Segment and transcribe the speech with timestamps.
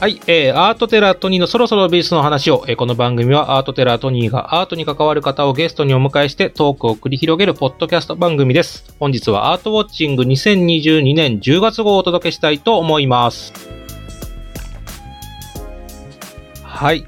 [0.00, 8.94] はい、えー、アートテラートニーのそろそろ美術の話を、えーこの番組はアートテラートニーがアートに関わる方をゲストにお迎えしてトークを繰り広げるポッドキャスト番組です。
[8.98, 13.52] 本日はアートウォッチング2022年10月号をお届けしたいと思います。
[16.62, 17.06] はい。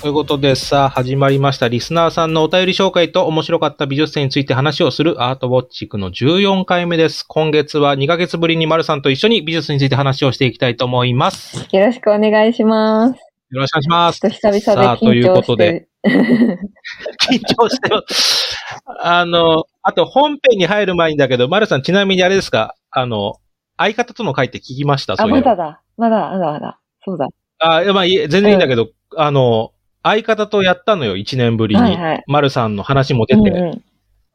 [0.00, 7.22] ということでさあ始まりましたリスナーさんのお便り紹介と面白かった美術展について話をするアートウォッチングの14回目です。
[7.28, 11.68] 今月は2ヶ月ぶりに丸さんと一緒に美術について話をしていきたいと思います。
[11.70, 13.18] よろしくお願いします。
[13.50, 15.88] よろしくお願いします久々でさあという緊張しことで。
[16.06, 18.56] 緊張してます。
[19.04, 22.74] あの、あと本編に入る前にだけど、丸さんちなみにあれですか？
[22.90, 23.34] あの、
[23.76, 25.14] 相方との会って聞きました？
[25.18, 25.82] あ、まだだ。
[25.98, 26.78] まだ、まだ、まだ。
[27.04, 27.28] そうだ。
[27.58, 29.72] あ、いやまあいい、全然いいんだけど、あの、
[30.02, 31.80] 相方とやったのよ、1年ぶりに。
[31.82, 33.82] はいはい丸さんの話も出て、うんうん。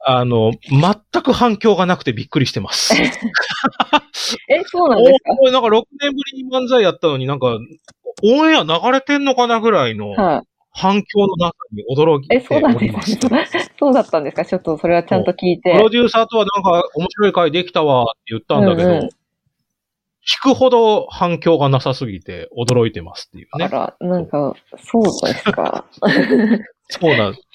[0.08, 2.94] あの、全く反響がなくてびっくりしてます。
[4.50, 5.32] え、 そうなんですか？
[5.42, 7.58] おなんか6年ぶりに漫才やったのになんか、
[8.24, 10.48] オンエア流れてんのかなぐらいのはい。
[10.78, 13.16] 反響の中に驚いえ、てそうなんおります。
[13.18, 13.60] ですか？
[13.80, 14.46] そうだったんですか？
[14.46, 15.72] ちょっとそれはちゃんと聞いて。
[15.74, 19.10] プロデューサーとはなんか面白い回できたわって言ったんだけど、うんうん
[20.26, 23.66] 聞くほど反響がなさすぎて驚いてますっていうね。
[23.66, 25.86] あら、なんか、そうですか。
[26.90, 27.48] そうなんです。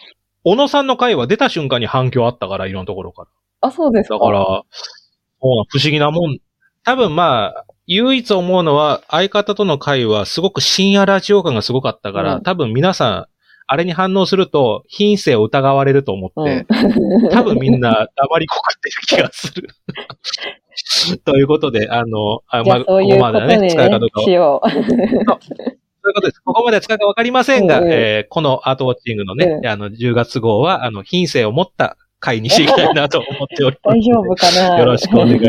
[0.44, 3.28] 小野さんの回は出た瞬間に反響あったから、いろんなところから。
[3.68, 4.18] あ、そうですか。
[4.18, 6.38] だから、不思議なもん。
[6.84, 13.26] 多分まあ、唯一思うのは、相方との会はすごく深夜ラジオ感がすごかったから、うん多分皆さん、
[13.72, 16.66] あれに反応すると、品性を疑われると思って、
[17.30, 19.68] 多分みんな黙りこくってる気がする。
[21.24, 24.70] ということで、あの、あじゃあ、そういうことにね使うかどうかはしよう。
[24.70, 26.40] そういうことです。
[26.40, 33.96] ここまでは使うかわかりませんが、うんうんえーこのアートウォッチングのね、うんあの、10月号は、あの、品性を持った回にしていきたいなと思っております。
[33.96, 34.78] 大丈夫かな？
[34.78, 35.40] よろしくお願い。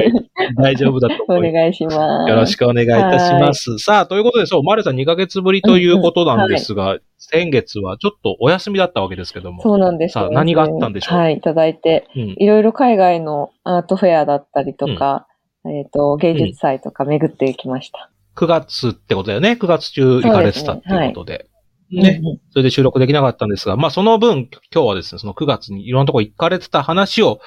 [0.55, 1.61] 大丈夫だとお思います。
[1.61, 2.29] 願いします。
[2.29, 3.77] よろしくお願いいたします。
[3.77, 9.61] さあ、ということで、そう、マルさん2ヶ月ぶりということなんですが、先月はちょっとお休みだったわけですけども。
[9.61, 11.17] そうなんですよさあ何があったんでしょう？
[11.17, 12.07] はい、いただいて。
[12.15, 12.21] うん。
[12.37, 15.27] いろいろ海外のアートフェアだったりとか、
[15.65, 18.09] えっ、と、芸術祭とか巡ってきました。
[18.37, 19.57] 9月ってことだよね。
[19.59, 21.33] 9月中行かれてたっていうことで。
[21.33, 21.39] ね。
[21.43, 21.50] うん
[21.93, 27.39] うんそれで収録できなかったんですが、まあその分、今日はですね、その9月にいろんなとこ行かれてた話を、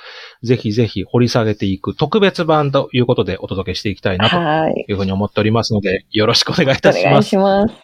[0.43, 4.85] ぜひぜひ掘り下げていく特別版ということでお届けしていきたいなとはい。
[4.89, 7.29] いうふうに思っておりますので、よろしくお願いいお願いたします。
[7.31, 7.75] します。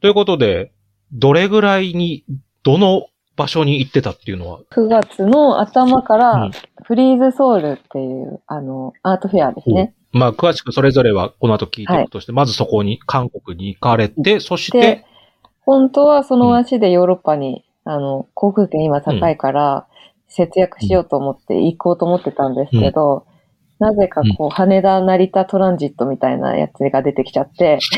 [0.00, 0.72] ということで、
[1.12, 2.24] どれぐらいに、
[2.62, 3.06] どの
[3.36, 6.50] 場所に行ってたっていうのは、9月の頭かうんら、
[6.84, 9.94] フリーズソウルっていう、あの、アートフェアですね。
[10.12, 15.04] まあ詳しくそれぞれはこの後聞いていくとして、まずそこに韓国に行かれて、そしてで、、
[15.64, 19.86] 本当はその足でヨーロッパに、あの、航空券今高いから、
[20.28, 23.26] 節約しようと思って行こうと思ってたんですけど、
[23.80, 27.78] なぜかこう、羽田成田トランジットみたいなやつが出てきちゃって、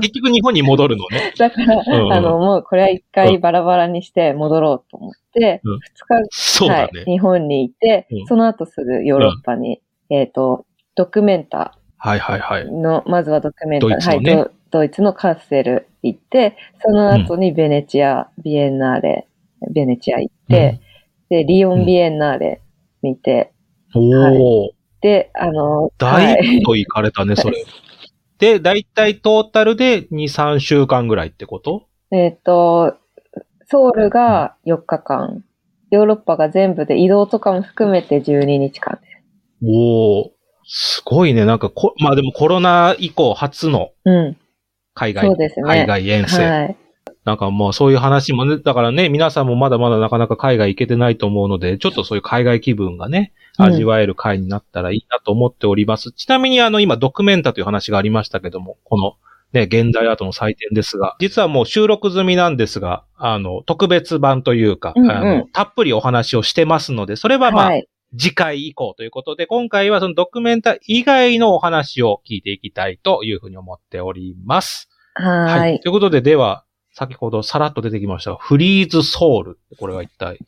[0.00, 1.32] 結局日本に戻るのね。
[1.38, 2.06] だから、うん。
[2.06, 5.78] うんあの、もうこれは一回バラバラにして戻ろうと思って、うん。
[5.78, 6.74] 二日ね。
[6.74, 8.26] はい、日本にいて、うん。
[8.26, 10.64] その後すぐヨーロッパに、えっ、と、
[10.94, 12.64] ドキュメンタはいはいはい。
[12.64, 13.94] の、まずはドキュメンタ、ね。
[13.94, 19.28] はいド、ドイツのカッセル行って、その後にベネチア、ビエンナーレ、
[19.72, 20.80] ベネチア行って、
[21.28, 22.62] で、リヨンビエンナーレ
[23.02, 23.52] 見て、
[23.94, 24.70] おお、
[25.00, 27.64] で、あの、は大い、と行かれたね、それ。
[28.38, 31.86] で、だいたいトータルで2、3週間ぐらいってこと？
[32.10, 32.94] えっ、と、
[33.68, 35.44] ソウルが4日間、
[35.90, 39.10] ヨーロッパが全部で移動とかも含めて12日間です。
[39.64, 40.32] おお、
[40.64, 41.44] すごいね。
[41.44, 44.36] なんかこ、まあでもコロナ以降初のうん。
[45.00, 46.44] 海外、ね海外遠征。
[46.44, 46.76] はい。
[47.24, 56.12] なんかもうそういう話もね、だからね、皆さんもまだまだなかなか海外行けてないと思うので、ちょっとそういう海外気分がね、うん味わえる回になったらいいなと思っております。
[56.12, 59.16] ちなみにあの今ドキュメンタという話がありましたけども、この
[59.52, 67.88] ね、現代アートの祭典ですが、実はもう収録済みなんですが、あの、特別版というか、うんうんあの、たっぷりお話をしてますので、それはまあ、はい。
[68.18, 74.89] 次回以降ということで、今回はそのドキュメンタ以外のお話を聞いていきたいというふうに思っております。
[75.14, 75.80] はい。
[75.80, 80.38] ということで、では、先ほどさらっと出てきましたが、フリーズソウルってこれは一体、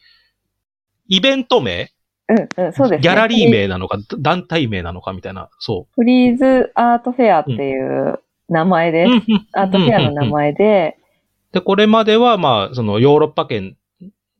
[1.09, 1.91] イベント名？
[2.29, 2.99] うん、うん、そうですね。
[3.01, 8.93] ギャラリー名なのか、団体名なのかみたいな、そフリーズアートフェアっていう名前う。
[8.93, 9.11] です。
[9.11, 10.97] うんうんアートフェアの名前で、
[11.53, 13.77] で、これまでは、まあ、そのヨーロッパ圏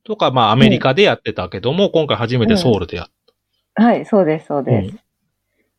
[0.05, 3.07] とか、まあ、アメリカでやってたけども、今回初めてソウルでやっ
[3.75, 4.71] はい、そうです、そうた。
[4.71, 4.97] です。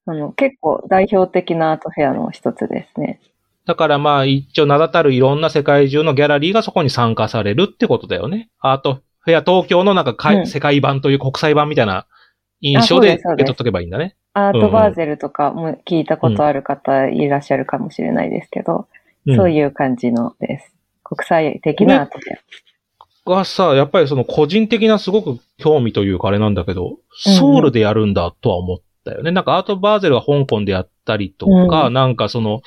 [0.06, 3.19] あの、結構代表的なアートフェアの一つですね。
[3.65, 8.50] だからまあ、一応名だたるいろんな世界中のギャラリーがそこに参加されるってことだよね。
[8.60, 12.07] アートフェア東京のなんかうん世界版という国際版みたいな
[12.60, 14.15] 印象で受け取っとけばいいんだね。
[14.33, 18.83] アートバーゼルとかも聞いたことある方いらっしゃるかもしれないですけど、うん
[19.38, 20.75] そういう感じのです。
[21.01, 22.38] 国際的なアートで。
[23.25, 29.31] がさ、やっぱりその個人的なすごく興味というかあれなんだけど、うんソウルでやるんだとは思ったよね。
[29.31, 32.63] なんかアートバーゼルは香港でやったりとか、うなんかその、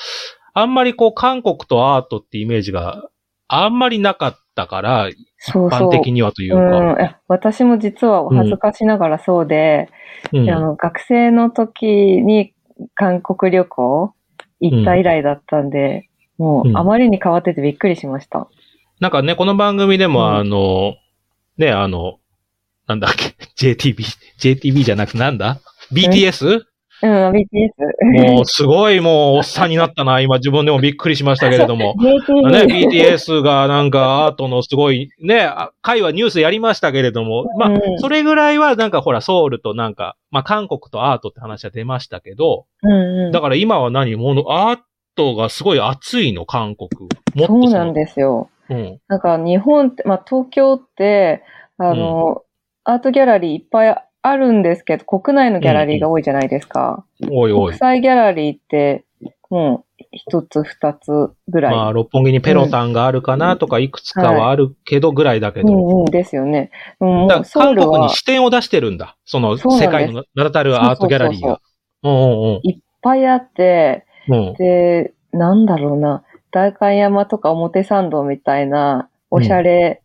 [0.59, 3.11] あんまりこう韓国とアートってイメージが
[3.47, 5.89] あんまりなかったから、そうそう。
[5.91, 6.95] 一般的にはといううか。
[6.95, 9.91] ん、え私も実は恥ずかしながらそうで、
[10.33, 12.55] うんあの学生の時に
[12.95, 14.15] 韓国旅行
[14.61, 16.09] 行った以来だったんで、
[16.39, 18.49] もううんあまりに変わっててびっくりしました。
[18.99, 20.95] なんかね、この番組でも、うんあの、
[21.59, 22.17] ね、あの、
[22.87, 23.37] なんだっけ、
[23.75, 23.97] JTB、
[24.39, 25.61] JTB じゃなくてなんだ
[25.93, 26.63] ?BTS?
[27.03, 28.33] うん、BTS。
[28.33, 30.21] もう、すごいもう、おっさんになったな。
[30.23, 31.95] 今自分でもびっくりしましたけれども。
[32.01, 44.79] ね、BTS がなんかアートのすごい、ね、あ回はニュースやりましたけれども、まあう、んそれぐらいはなんかほら、ソウルとなんか、まあ、韓国とアートって話は出ましたけど、うんうんだから今は何もの、アー
[45.17, 46.89] トがすごい熱いの、韓国。
[47.35, 48.49] もっとそうなんですよ。
[48.71, 49.01] うん。
[49.09, 51.43] なんか日本って、まあ東京って、
[51.79, 52.43] あの、
[52.85, 53.97] アートギャラリーいっぱい
[54.29, 57.05] あるんですけど、国内のギャラリーが多いじゃないですか。
[57.31, 57.79] おいおい国。
[57.79, 59.05] 際ギャラリーって、
[59.51, 61.75] もう一つ二つぐらい。
[61.75, 65.73] まあ、六本木にペロタンがあるかなとか、いくつかはあるけどぐらいだけど。
[65.73, 66.71] うんうんですよね。
[67.01, 69.17] うん、もうだからソウルは韓国に視点を出してるんだ。
[69.25, 71.61] そのそうなんです世界の名だたるアートギャラリーが。
[72.03, 72.15] うんう
[72.57, 74.49] んいっぱいあって、うん。
[74.49, 80.03] うんで、なんだろうな、代官山とか表参道みたいな、おしゃれ、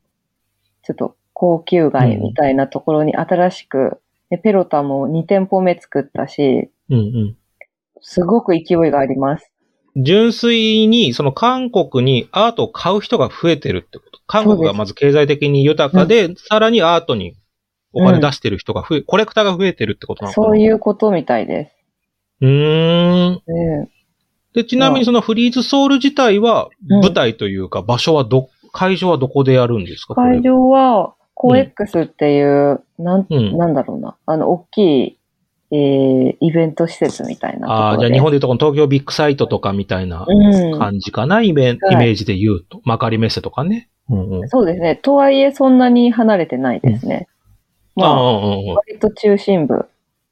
[0.83, 3.99] ちょっと高級街みたいなところに新しく、
[4.31, 7.37] でペロタも2店舗目作ったし、うんうん。
[8.01, 9.51] すごく勢いがあります。
[9.97, 14.21] 純粋に、その韓国にアートを買う人が増えてるってこと。
[14.25, 17.35] 韓国がまず経済的に豊かで、さらにアートに
[17.91, 21.75] お金出してる人が増え、コレクターが増えてるってことなのかなそういうことみたいです。
[22.39, 23.33] うーん。
[23.33, 23.89] ね
[24.53, 30.15] で、ちなみにそのフリーズソウル自体は、うん舞台というか、場所はど、会場はどこでやるんですか？
[30.15, 34.77] 会場は、コエックスっていう、なん、うんなんだろうな、あの、大き
[35.07, 35.17] い、
[35.71, 37.67] えー、イベント施設みたいな。
[37.67, 40.77] ああ、じゃあ日本でいうとこの東京ビッグサイトとかみたいなうん。
[40.77, 42.79] 感じかな、イメはいイメージで言うと。
[42.83, 43.89] 幕張メッセとかね。
[44.07, 44.49] うんうん。
[44.49, 44.95] そうですね。
[44.97, 47.27] とはいえ、そんなに離れてないですね。
[47.95, 48.75] まあ、ああ、うんうん。
[48.75, 49.85] 割と中心部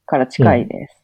[0.06, 1.02] から近いです。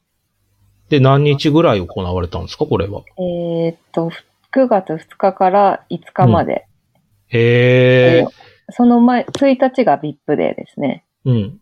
[0.89, 3.03] で、何日ぐらい行われたんですか、これは？
[3.19, 4.13] えーっと、
[4.55, 6.67] 9月2日から5日まで。
[7.29, 8.27] へえ。
[8.71, 11.05] その前、1日が VIP デーですね。
[11.25, 11.61] うん。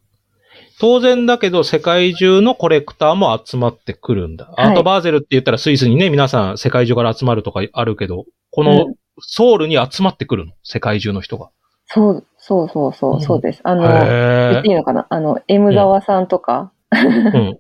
[0.81, 4.47] 当然だけど、世界中のコレクターも集まってくるんだ。
[4.47, 10.53] はいアートバーゼルって言ったらスイスにね、皆さん世界中から集まるとかあるけど、こうのんソウルに集まってくるの？
[10.65, 11.51] 世界中の人が。
[11.87, 13.61] そう、そうそうそうう、んそうです。
[13.63, 15.07] あの、言へっていいのかな？
[15.09, 16.99] あの、M 沢さんとか、え。
[16.99, 17.59] うん。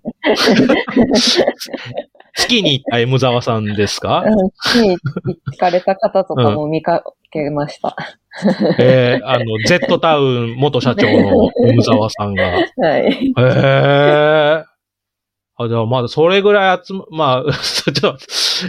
[2.34, 4.24] 月に行った M 沢さんですか？
[4.26, 4.98] うん、月に
[5.52, 7.96] 行かれた方とかも見かけました。
[8.78, 12.58] えー、あの、Z タウン元社長の M 沢さんが。
[12.58, 13.34] へはい。
[13.38, 14.64] え。
[15.56, 18.18] あ、じゃあまだそれぐらい集ま、まあ、 ちょっと、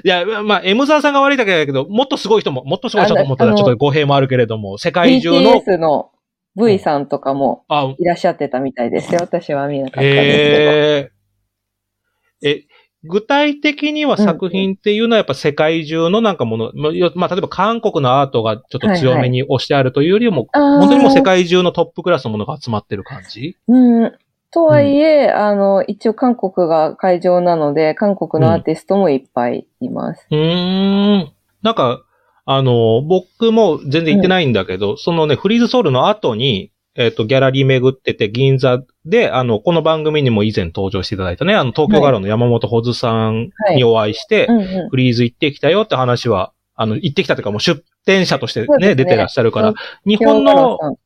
[0.03, 6.11] いや、まあ、M 沢さんが悪いだけだけど、もっとすごい人も、もっとすごい人と思ったらちょっと語弊もあるけれども、世界中の、BTS の
[6.55, 9.19] V さんとかもあ、いらっしゃってたみたいですよ。
[9.21, 10.71] 私は見なかったですけど。
[10.71, 12.57] へえ。
[12.59, 12.63] え、
[13.07, 16.91] 具体的には作品っていうのはやっぱ世界中のなんかもの、まあ
[17.29, 23.57] 例えば韓国のアートがちょっと強めに押してあるというよりも、あー本当にもう世界中のトップクラスのものが集まってる感じ？
[23.67, 24.13] うん。
[24.51, 30.25] とはいえ、あの、一応韓国が会場なので、韓国のアーティストもいっぱいいます。
[30.31, 31.31] うーん。
[31.61, 32.01] なんか、
[32.45, 44.89] あの、僕も全然行ってないんだけど、そのね、フリーズソウルの後に、えっ、と、ギャラリー巡ってて、銀座で、あの、この番組にも以前登場していただいたね、あの、東京ガロの山本穂津さんにお会いして、うんうん。
[44.89, 48.95] フリーズ行ってきたよって話は、あの、行ってきたというかもう出店者としてね、ね。
[48.95, 49.73] 出てらっしゃるから、
[50.05, 50.97] 日京本の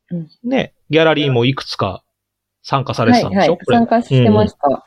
[0.44, 2.04] ね、ギャラリーもいくつか
[2.62, 3.58] 参加されてたんでしょ、はいはい。
[3.66, 4.86] 参加してました。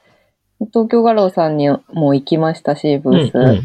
[0.71, 3.35] 東京ガロさんにも行きましたし、ブース。
[3.35, 3.61] うんうん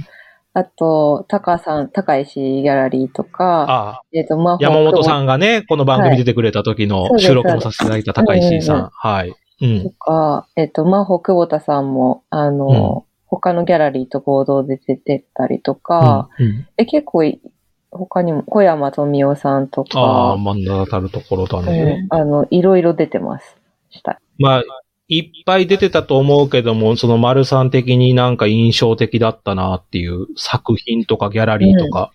[0.59, 8.91] あと、高さん、高石ギャラリーとか、ああ、えっ、と、まあ、山本さんんがね、この番組出てくれた時の収録もさせていただいた高石さうんん。
[8.93, 9.35] はい。
[9.63, 9.91] うんと。
[9.91, 17.41] か、えっ、と、まあ、久保田さんも、あの、他のギャラリーと合同で出てたりとか、うんうんえ、結構い、
[17.93, 22.03] 他にも、小山富夫さんとああ、か、真ん中たるところだうね。
[22.03, 23.57] んあの、いろいろ出てます。
[23.91, 24.21] した。
[24.39, 24.65] まあ、
[25.09, 32.13] いっぱい出てたと思うけども、その丸さん的になんか印象的だったなっていう作品とかギャラリーとか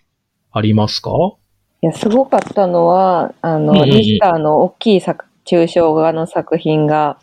[0.52, 1.10] ありますか、
[1.82, 7.18] いや、すごかったのは、あの、うんうんうんリスターの大きい作、抽象画の作品が、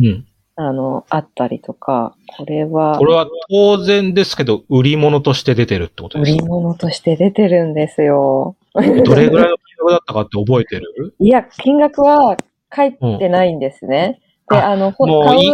[0.00, 0.26] うん。
[0.58, 6.42] あの、あったりとか、これはこ、れは当然ですけど、売り物として出てるってこと売ですか？
[6.44, 8.56] り物として出てるんですよ。
[8.74, 8.80] ど
[9.14, 11.14] れぐらいの金額だったかって覚えてる？
[11.18, 12.38] いや、金額は
[12.74, 14.22] 書いてないんですね。
[14.48, 15.50] で、ああの、ほもう買ういい、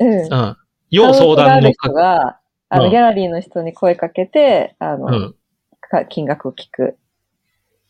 [0.00, 0.32] うん。
[0.32, 0.56] うん。
[0.90, 5.34] 要相談の人が、あの、うんギャラリーの人に声かけて、あの、うん。
[5.80, 6.96] か金額を聞く。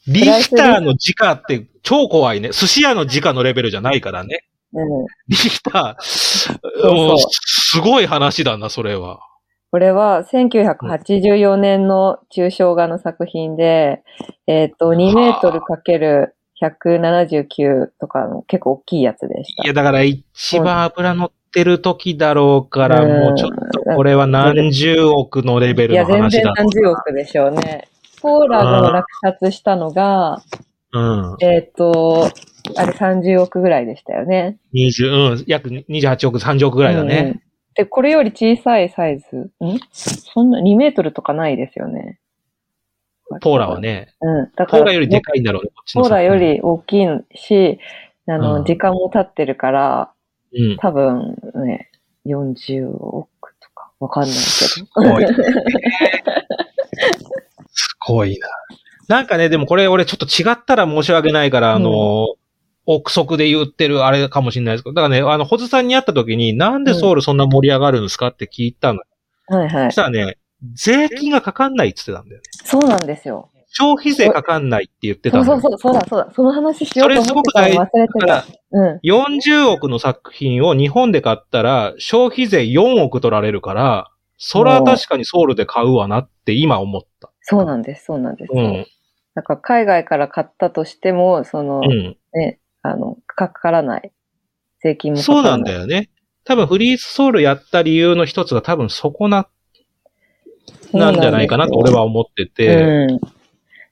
[0.06, 2.50] リヒターの時価って超怖いね。
[2.50, 4.44] 寿司屋の時価のレベルじゃないからね。
[4.72, 5.06] うん。
[5.28, 9.20] リヒター、すごい話だな、それは。
[9.70, 14.02] これは1984年の抽象画の作品で、
[14.46, 19.66] えっ、と、2メートルかける179とかの結構大きいやつでしたい。
[19.66, 26.54] や、だから一番油乗ってる時だろうから、うんもうちょっとこれは何十億のレベルいや、全然の話だ。
[26.56, 27.88] 何十億でしょうね。
[28.20, 30.42] ポーラードの落札したのが、
[30.92, 31.36] うん。
[31.40, 32.30] えっ、と、
[32.76, 34.58] あれ30億ぐらいでしたよね。
[34.74, 37.40] 20、うん、約28億、30億ぐらいだうんね。
[37.74, 39.78] で、これより小さいサイズ、ん？
[39.92, 42.18] そんな2メートルとかないですよね。
[43.40, 43.80] ポーラは。
[43.80, 44.14] ね。
[44.20, 44.50] うん。
[44.56, 47.78] だから、ポーラよりでかいんだろうね、こっちのポーラより大きいし、
[48.26, 50.12] あの、うん時間も経ってるから、
[50.52, 50.76] うん。
[50.78, 51.90] 多分ね、
[52.26, 55.26] 40億とか、わかんないけすごい。
[57.70, 58.48] すごいな。
[59.08, 62.34] なんかね、でもこれ俺ちょっと違ったら申し訳ないから、あの、
[62.84, 69.00] 憶測で言ってるあれかもしれないですけど、だからね、あの、ホズさんに会った時に、なんでソウルそんな盛り上がるんですかって聞いたの。
[69.50, 69.56] ど。
[69.58, 69.94] はいはいそし。
[69.96, 70.38] たらね、
[70.74, 72.48] 税金がかかんないって言ってたんだよね。
[72.64, 73.50] そうなんですよ。
[73.70, 75.52] 消費税かかんないって言ってたのよ。
[75.52, 76.32] そうそうそう、そうだそうだ。
[76.34, 79.00] その話しようと思ってたの忘れてだからた。、うん。
[79.04, 87.30] 40億の作品を日本で買ったら、消費税4億取られるから、それは確かにソウルで買うわなって今思った。
[87.42, 88.50] そうなんです、そうなんです。
[88.52, 88.86] うん。
[89.34, 92.16] だから海外から買ったとしても、その、うん。
[92.34, 94.12] ね、あの、かからない。
[94.80, 95.88] 税金もかそうなんからない。
[95.88, 96.10] だよね。
[96.44, 99.48] 多分フリースソウルやった理由の一つが多分そこな、
[100.92, 103.20] なんじゃないかなと俺は思ってて、うん。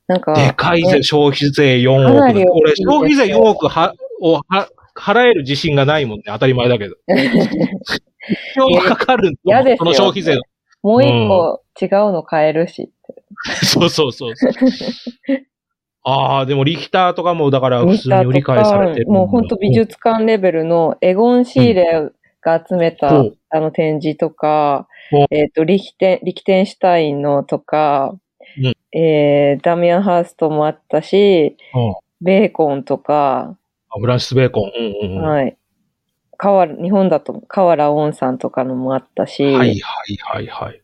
[0.07, 6.25] なんか、でかいぜ、ね消費税4億俺、消費税4億は、をは、払える自信がないもんね。
[6.27, 6.97] 当たり前だけど。
[8.57, 10.43] 票がかかるん嫌での消費税の。
[10.83, 12.91] もう一個違うの買えるし。
[13.65, 14.53] そうそうそうそう。
[16.09, 19.09] ああ、でもリヒターとかも、だから普通に売り買いされてる。
[19.09, 22.11] もう本当美術館レベルのエゴン・シーレ
[22.47, 28.17] が集めた、うんあの展示とかうん、えっ、と、リヒテン、リキテンシュタインのとか、
[28.59, 33.57] うんえー、ダミアン・ハーストもあったし、うんベーコンとか、
[33.91, 34.73] あフランシス・ベーコン。
[34.75, 35.23] うんうんうん。
[35.23, 35.57] はいはい。
[36.39, 40.83] 河原日本だと河原温さんとかのもあったし、はいはいはい。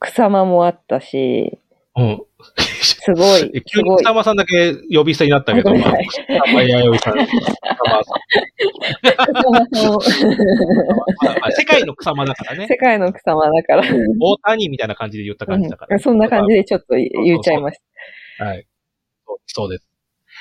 [0.00, 1.58] 草間もあったし、
[1.96, 2.22] うん。
[2.82, 3.96] すごい、 急に。
[3.98, 7.24] 草間さんだけ呼び捨てになったけど、まあ草間弥生さん、ま
[11.42, 12.66] あ世界の草間だからね。
[12.68, 13.82] 世界の草間だから、
[14.20, 15.94] 大谷みたいな感じで言った感じだから。
[15.94, 17.80] うんそんな感じでちょっと言っちゃいまし
[18.38, 18.44] た。
[18.44, 18.66] はい。
[19.46, 19.88] そうです。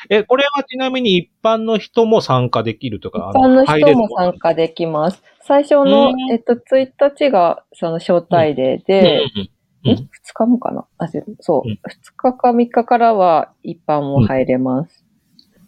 [0.09, 5.23] え、これはちなみに一般の人も参加できるとか、一般の人も参加できます。
[5.41, 9.49] 最初のう、んえっと、1日がその招待デーうんで、うんうん
[9.93, 10.85] ん2日もかな？
[10.97, 11.69] あ、そうそう。
[11.69, 11.77] うん2
[12.15, 15.03] 日か3日からは一般も入れます。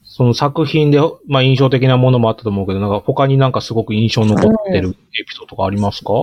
[0.03, 6.13] その作品で、まあ印象的なものもあったと思うけど、なんか他になんかすごく印象に残ってるエピソードがありますか、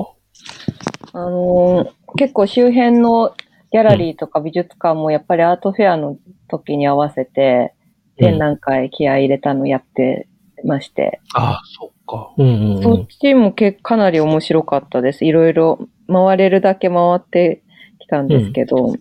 [1.12, 3.34] あのー結構周辺の
[3.72, 6.16] ギャラリーとか美術館もやっぱりアートフェアの
[6.48, 7.74] 時に合わせて
[8.18, 10.28] 展覧会気合い入れたのやって
[10.64, 12.32] まして、ああ、そっか。
[12.38, 13.06] うんうんうんそっ。
[13.08, 15.24] ちもけかなり面白かったです。
[15.24, 17.63] いろいろ回れるだけ回って
[18.04, 18.94] きたんですけど、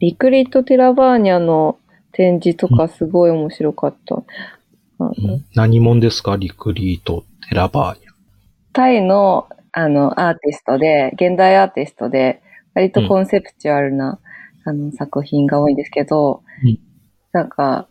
[0.00, 1.78] リクリット・テラバーニャの
[2.12, 4.22] 展示とかすごい面白かった。
[4.98, 5.44] うん。
[5.54, 6.36] 何者ですか？
[6.36, 8.10] リクリート、テラバーニャ。
[8.72, 12.42] タイのあのアーティストで、現代アーティストで、
[12.74, 14.18] 割とコンセプチュアルな、
[14.64, 16.78] あの作品が多いんですけど、うん。
[17.32, 17.86] なんか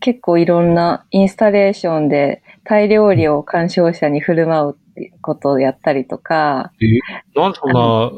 [0.00, 6.72] 結構いろんなインスタレーションでタイ料理を鑑賞者に振る舞うってことをやったりとか、
[7.36, 8.10] なんでそんな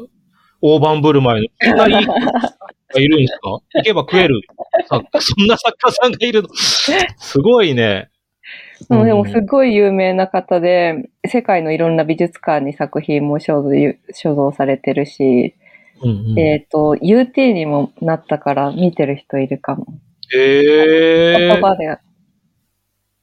[0.67, 1.99] 大盤振る舞いの、そんな
[2.97, 3.49] いるんですか？
[3.75, 4.41] 行けば食える
[4.89, 6.49] さそんな作家さんがいるの。
[6.53, 8.09] すごいね。
[8.89, 15.55] でもでもすごい有名な方で、世界のいろんな美術館に作品も所蔵されてるし、
[16.01, 19.85] うんうん、えっ、と、UT にもなったから見てる人いるかも。
[20.35, 21.97] えー、言葉で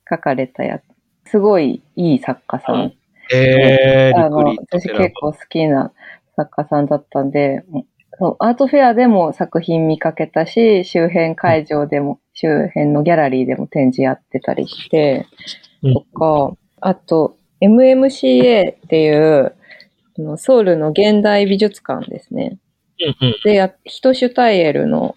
[0.08, 1.30] 書かれたやつ。
[1.30, 2.92] すごいいい作家さん。
[3.34, 5.92] えー、あの私結構好きな
[6.36, 7.64] 作家さんだったんで、
[8.18, 15.26] そうアートフェアでも作品見かけたし、周辺会場でも、周辺のギャラリーでも展示やってたりして、
[15.82, 15.94] うん。
[15.94, 19.54] とか、あと、MMCA っていう、
[20.36, 22.58] ソウルの現代美術館ですね。
[23.44, 25.14] で、やヒトシュタイエルの、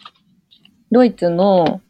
[0.91, 1.81] ドイツの、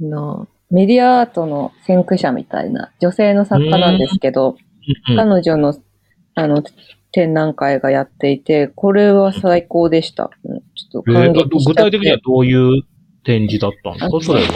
[0.00, 4.56] のメディアアートの先駆者みたいな女性の作家なんですけど、
[5.16, 5.74] 彼女の、
[6.34, 6.62] あの、
[7.12, 10.30] 展覧会がやっていて、これは最高でした。
[10.44, 12.82] うんちょっとえー感激し具体的にはどういう
[13.24, 14.20] 展示だったんですか？
[14.24, 14.48] それは。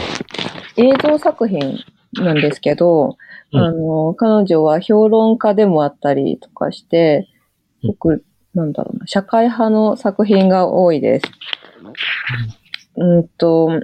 [0.77, 1.79] 映像作品
[2.13, 3.17] なんですけど、
[3.53, 7.27] うんあの、彼女は評論家でもあったりとかして、
[7.83, 11.27] うん僕、なんだろうな、社会派の作品が多いです。
[12.97, 13.81] うんと、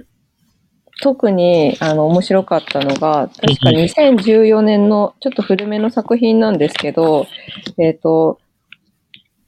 [1.02, 7.26] 特に、あの、面白かったのが、確かうん2014年の、ちょっと古めの作品なんですけど、
[7.78, 8.38] えっ、と、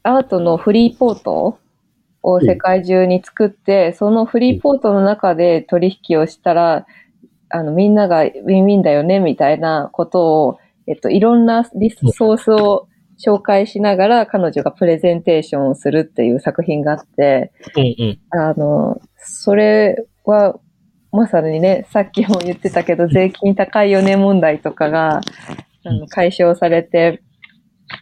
[0.04, 1.58] アートのフリーポート
[2.22, 6.86] を世界中に作って、そのフリーポートの中で取引をしたら、
[7.48, 12.86] あの、みんながウィンウィンだよね、みたいなことを、えっと、いろんなリソースを
[13.18, 17.52] 紹介しながら彼女がプレゼンテーションをするっていう作品があって。
[18.30, 20.58] あの、それは、
[21.12, 25.20] まさにね、さっきも言ってたけど、税金高いよね問題とかが、
[25.86, 27.22] あの解消されて、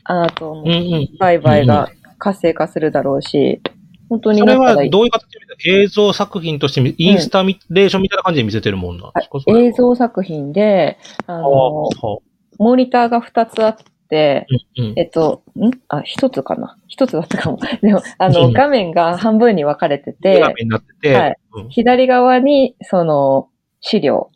[0.05, 1.09] アートのうんうん。
[1.19, 3.61] 売買が活性化するだろうし、
[4.09, 5.27] 本当にそれはどういう形
[5.65, 9.61] で映像作品としてみインスタレーションみたいな感じで見せてるもんなんですか、それは。
[9.63, 12.19] 映像作品で、ああの、あ。
[12.59, 13.77] モニターが2つあっ
[14.09, 14.47] て、
[14.77, 14.99] うんうん。
[14.99, 15.71] えっと、ん？
[15.89, 17.59] あ、1つかな ?1 つだったかも。
[17.81, 18.53] でも、あの、うん。
[18.53, 21.37] 画面が半分に分かれてて、画面になってて、はい。
[21.55, 21.69] うん。
[21.71, 23.49] 左側に、その、
[23.81, 24.31] 資料。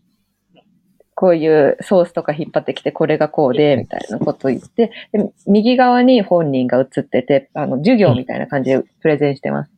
[1.16, 9.70] こういうソースとか引っ張ってきて、これがこうで、みたいなことを言って、で右側に本人が映ってて、あの、授業みたいな感じでプレゼンしてます。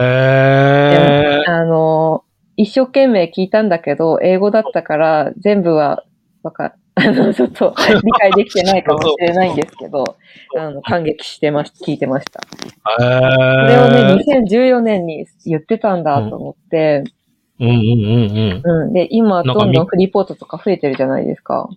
[0.00, 1.48] へー。
[1.48, 2.24] あの、
[2.56, 6.02] 一生懸命聞いたんだけど、英語だったから、全部は、
[6.42, 7.72] わか、 あの、ちょっと
[8.02, 10.16] 理解できてないかもしれないんですけど、
[10.56, 12.40] あの、感激してまし、聞いてました。
[12.40, 14.16] これをへー。
[14.16, 17.17] ね、2014年に言ってたんだと思って、うん
[17.60, 18.62] うんうんうん。
[18.64, 18.92] うん。
[18.92, 21.68] で、今、なんかみどんどんフリーポートとか増えてるじゃないですか。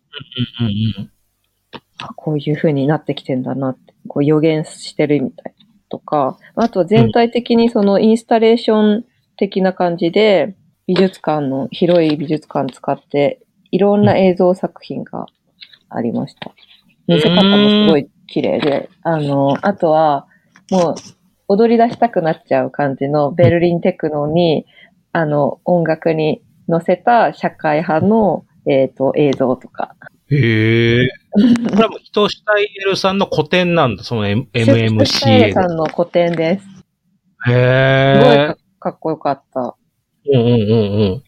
[0.60, 0.70] うんう
[1.02, 1.12] ん
[2.04, 5.54] あこういう風になってきてんだなって、こう予言してるみたい
[5.90, 9.06] とか、あとは全体的にそのインスタレーション
[9.38, 10.56] 的な感じで、
[10.88, 13.40] 美術館の、広い美術館使って、
[13.72, 15.28] いろんな映像作品が
[15.90, 16.52] ありました。
[17.08, 20.28] 見せ方もすごい綺麗で、あの、あとは、
[20.70, 20.96] もう、
[21.48, 24.66] 踊り出したくなっちゃう感じのベルリンテクノに、
[25.14, 29.96] あの、音楽に乗せた社会派の、えっ、と、映像とか、
[30.32, 31.10] へえ。
[31.70, 36.66] これはもう、ヒトシュタイエルさんの古典なんだ、その M- シュシタイエ MMCA さんの個展です。
[37.48, 38.16] で。
[38.16, 39.76] すごいへかかっこよかった。
[40.26, 40.38] え。
[40.38, 41.24] うんうんうんうん。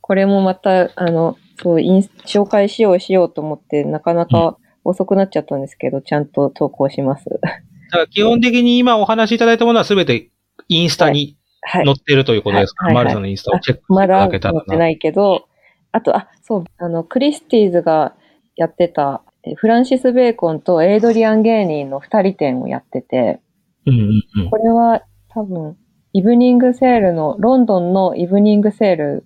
[0.00, 7.28] これもまた、あの、そう、インス紹介しようしようと思って、なかなか遅くなっちゃったんですけど、ちゃんと投稿します。
[7.28, 10.30] だから基本的に今お話しいただいたものはすべて
[10.68, 11.94] インスタにはい載。
[11.94, 14.60] ってるということですか、はいはいマルさんのインスタをチェックしていたまだだけたらな？
[14.60, 15.48] 載ってないけど、
[15.92, 18.14] あと、あ、そう、あの、クリスティーズが
[18.56, 23.40] やってた、えフランシス・ベーコンとエイドリアン・ゲーニーの二人展をやってて、
[23.86, 24.50] うんうんうん。
[24.50, 25.76] これは多分、
[26.12, 29.24] イブニングセールの、ロンドンのイブニングセール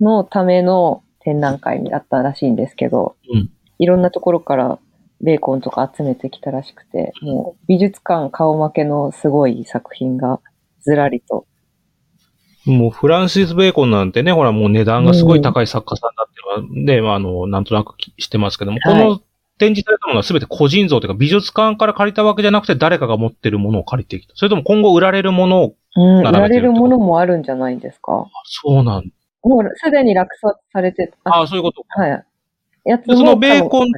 [0.00, 4.78] のための展覧会だったらしいんですけど、うんいろんなところから
[5.20, 10.40] ベーコンとか集めてきたらしくて、もう美術館顔負けのすごい作品が
[10.86, 11.46] ずらりと。
[12.64, 19.20] もうフランシス・ベーコンなんてね、ほらもう値段がすごい高い作家さんだっていうのは、ね、まああの、なんとなく知ってますけども、はいこの
[19.58, 24.34] 展示されたものは全て個人像というか美術館から借りたわけじゃなくて誰かが持ってるものを借りてきた。
[24.36, 28.26] それとも今後売られるものを、うん、売並べてるられるものもあるんじゃないですか。
[28.44, 29.10] そうなんだ。
[29.42, 32.02] もうすでに落札されて、ああ、そういうことか。
[32.02, 32.24] はい。
[32.84, 33.88] やつもそのベーコン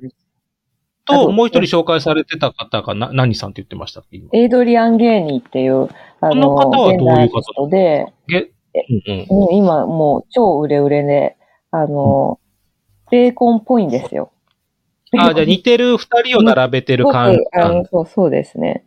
[1.04, 5.88] と、ともう一人紹介されてた方がな、何さんって言ってましたっけ今エイドリアン・ゲーニーっていう、
[6.20, 9.46] あこの方はどういう方で、げうんうん。
[9.48, 11.36] うん、今もう超売れ売れで、
[11.70, 12.38] あの、
[13.10, 14.30] ベーコンっぽいんですよ。
[15.16, 18.84] あ、じゃあ似てる二人を並べてる感 じあのそう、そうですね。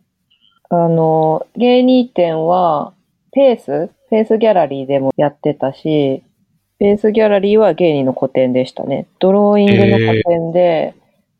[0.70, 2.94] あの、芸人展は、
[3.32, 3.90] ペース？
[4.10, 6.22] ペースギャラリーでもやってたし、
[6.78, 9.06] ペースギャラリーは芸人の個展でしたね。
[9.20, 10.94] ドローイングの個展で、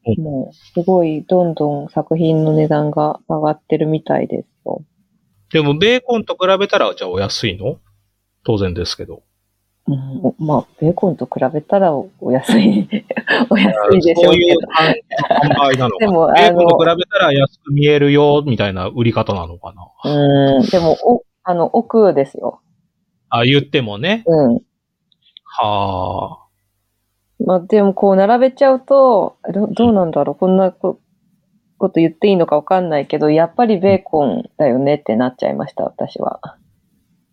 [0.05, 4.83] へーもう、すごい、どんどん作品の値段が上がってるみたいですよ。
[5.53, 7.79] でも、ベーコンと比べたら、じゃあお安いの？
[8.45, 9.23] 当然ですけど。
[9.87, 12.89] うん、まあ、ベーコンと比べたらお安い、
[13.51, 14.69] お安いでしょそうういうけど。
[14.71, 16.35] 販売なのかでもな。
[16.35, 20.11] ベーコンとあ比べたら安く見えるよ、みたいな売り方なのかな？
[20.11, 22.61] うん、でも、お、あの、奥ですよ。
[23.29, 24.23] あ、言ってもね。
[24.27, 24.55] うん。
[25.45, 26.39] はあ。
[27.45, 30.37] まあ、でも、こう、並べちゃうと、どどうなんだろう。
[30.37, 31.01] こんなこ
[31.83, 36.39] こと言っていいのかわかんないけど、やっぱりベーコンだよねってなっちゃいました、私は。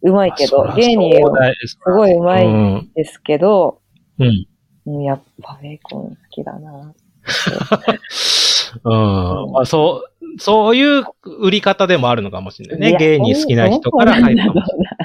[0.02, 3.80] うまいけど、ゲーニーはすごいうまいんですけど、
[4.18, 4.28] うん。
[4.28, 4.48] うん
[5.04, 6.82] やっぱベーコン好きだな。
[8.84, 8.94] うん。
[9.52, 10.02] まあ、そ
[10.38, 11.04] う、そういう
[11.42, 12.98] 売り方でもあるのかもしれないね。
[12.98, 14.96] 芸人好きな人から入るかもしそうなん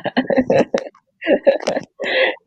[0.49, 0.65] だろ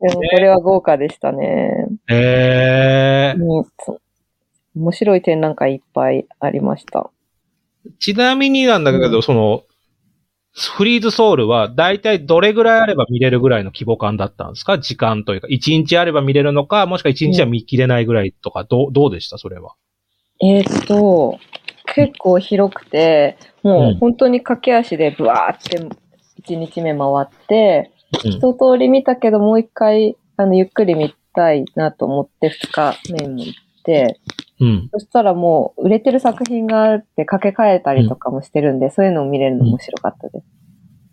[0.00, 1.86] な でもこれは豪華でしたね。
[2.08, 3.64] へーうん
[4.78, 7.10] 面白い展覧会いっぱいありました。
[7.98, 9.22] ちなみになんだけど、うん。
[9.22, 9.62] その、
[10.76, 14.78] フリーズソウルは、だいたいどれぐらいあれば見れるぐらいの規模感だったんですか？
[14.78, 19.38] 時間というか、1日あれば見れるのか、もしくは1日は見切れないぐらいとか、どう、どうでした？
[19.38, 19.74] それは。
[20.40, 21.38] えーっと、
[21.94, 25.78] 結構広くて、もう本当に駆け足でブワーって
[26.42, 27.92] 1日目回って、
[28.24, 28.30] うん。
[28.32, 33.54] 一通り見たけどもう一回、あの、ゆっくり見たいなと思って2日目も行
[34.60, 34.88] うん。
[34.92, 40.46] そしたらもう売れてる作品があって掛け替えたりとかもしてるんで、そういうのを見れるの面白かったです。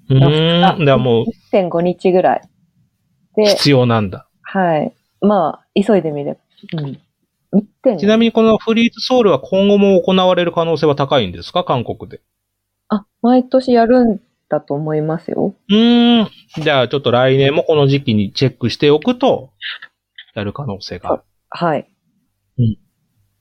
[0.09, 0.61] うーん。
[0.61, 2.41] だからもう、1.5日ぐらい。
[3.35, 4.27] で、必要なんだ。
[4.41, 4.93] はい。
[5.21, 6.39] まあ、急いで見れば。
[6.79, 6.99] うん。
[7.83, 11.63] 1.5ちなみにこのフリーズソウルは今後も行われる可能性は高いんですか？
[11.63, 12.21] 韓国で。
[12.89, 15.55] あ、毎年やるんだと思いますよ。
[15.69, 16.29] うーん。
[16.61, 19.51] じゃあちょっと来年もこの時期にチェックしておくと、
[20.33, 21.23] やる可能性がある。
[21.49, 21.89] はい。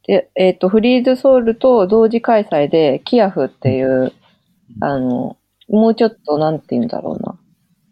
[0.09, 4.13] うんで、えっ、と、フリーズソウルと同時開催で、キアフっていう、
[4.81, 5.37] あの、
[5.69, 7.39] もうちょっと、なんて言うんだろうな。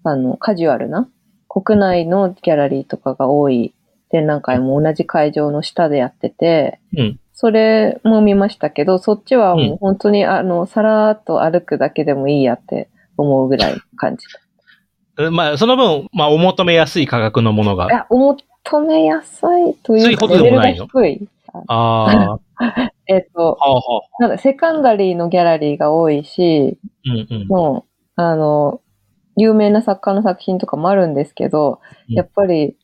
[0.05, 1.09] あの、カジュアルな、
[1.48, 3.75] 国内のギャラリーとかが多い
[4.11, 7.18] 展覧会も同じ会場の下でやってて、うん。
[7.33, 14.27] それも見ましたけど、そっちはもう本当に、あの、さらーっと歩くだけでもいいやって思うぐらいの感じ。
[15.18, 17.87] えまあ、その分、まあ、お求めやすい価格のものが。
[17.87, 21.29] いや、お求めやすいというか、レベルが低い。
[21.68, 22.38] ああ。
[22.64, 23.81] はえっ、と、あは
[24.20, 24.22] あ。
[24.22, 27.48] なんかセカンダリーのギャラリーが多いし、うんうん。
[27.48, 28.81] もう、あの、
[29.37, 32.77] 有名な作家の作品とかもあるんですけど、うんやっぱり、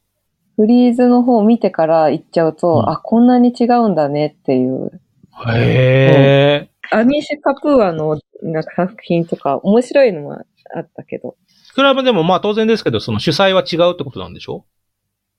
[0.57, 5.01] フリーズの方を見てから行っちゃうと、うんあ、こんなに違うんだねっていう。
[5.47, 6.69] へえ。
[6.91, 10.33] アミーシュ・カプーアのなんか作品とか面白いのも
[10.75, 11.37] あったけど、
[11.75, 14.65] それはでもまあ当然ですけど、その主催は違うってことなんでしょ？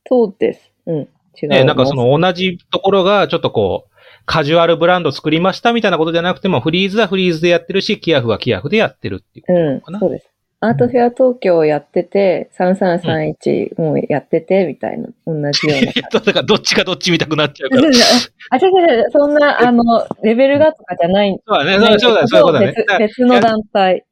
[0.09, 0.71] そうです。
[0.87, 0.95] うん。
[1.41, 1.47] 違う。
[1.49, 3.89] ね、なんかその同じところがちょっとこう、
[4.25, 9.81] カジュアルブランド作りましたみたいなことじゃなくても、フリーズはフリーズでやってるし、キアフはキアフでやってるっていう。
[9.81, 10.29] かなうん、そうです。
[10.61, 17.83] アートフェア東京やってて、3331もうやってて、みたいな、同じような えっと、だからどっちがどっち見たくなっちゃうから。
[17.83, 19.83] あ、違う違うそんな、 あの、
[20.21, 21.39] レベルがとかじゃない。
[21.47, 23.07] そうだね、そうそうだね、そういうことだね。
[23.07, 24.03] 別の団体。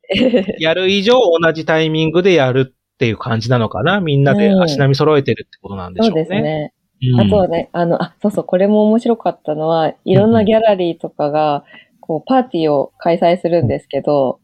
[0.59, 4.01] やる以上同じタイミングでやるっていう感じなのかな？
[4.01, 6.23] みんなで足並み揃えてるってことなんでしそうょうね。
[6.23, 6.73] ですね。
[7.13, 7.21] うん。
[7.21, 11.63] あとはね、あの、あ、そうそう、これも面白かったのは、いろんなギャラリーとかが、
[11.99, 14.39] こう、パーティーを開催するんですけど、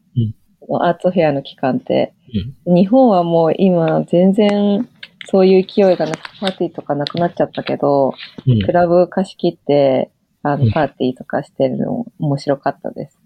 [0.80, 2.14] アートフェアの期間って、
[2.64, 4.88] 日本はもう今全然
[5.26, 8.14] そういう勢いがなく、パーティーとかなくなっちゃったけど、
[8.46, 8.62] うん。
[8.62, 10.12] クラブ貸し切って、
[10.44, 10.70] あの、うん。
[10.70, 13.18] パーティーとかしてるの面白かったです。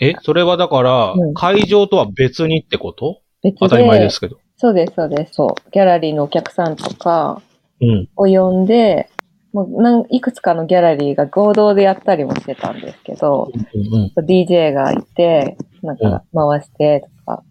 [0.00, 3.22] え、それはだからうん、会場とは別にってこと？
[3.42, 4.38] 別当たり前ですけど。
[4.56, 5.34] そうです、そうです。
[5.34, 5.70] そう。
[5.70, 7.42] ギャラリーのお客さんとか
[7.80, 8.08] うん。
[8.16, 9.08] を呼んで、
[9.52, 17.42] もうなんいくつかのギャラリーが合同でやったりもしてたんですけど、うんうん、DJ がいて、なんか回してとか、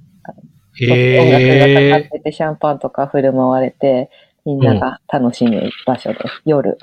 [0.81, 1.97] 音楽が。
[1.97, 4.09] かかってて、シャンパンとか振る舞われて、
[4.45, 6.41] みんなが楽しむ場所です。
[6.45, 6.77] 夜。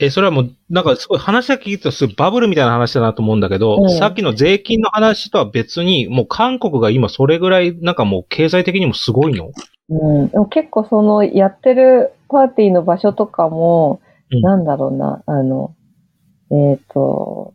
[0.00, 3.90] え、それはもう、なんかすごい話が聞いてすごいバブルみたいな話だなと思うんだけど、うん。
[3.90, 9.50] さっきの税金の話とは別に、もう韓国が今それぐらい、なんかもう経済的にもすごいの？
[9.90, 14.00] うん、でも結構そのやってるパーティーの場所とかも、
[14.32, 14.40] うん。
[14.40, 15.76] なんだろうな、あの、
[16.50, 17.54] えっ、と、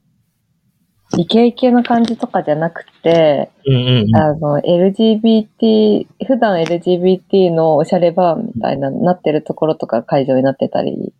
[1.17, 4.15] イケイケな感じとかじゃなくて、うんうんうん。
[4.15, 11.13] あの、LGBT、普段 LGBT のおしゃれバーみたいな、なってるところとか会場になってたり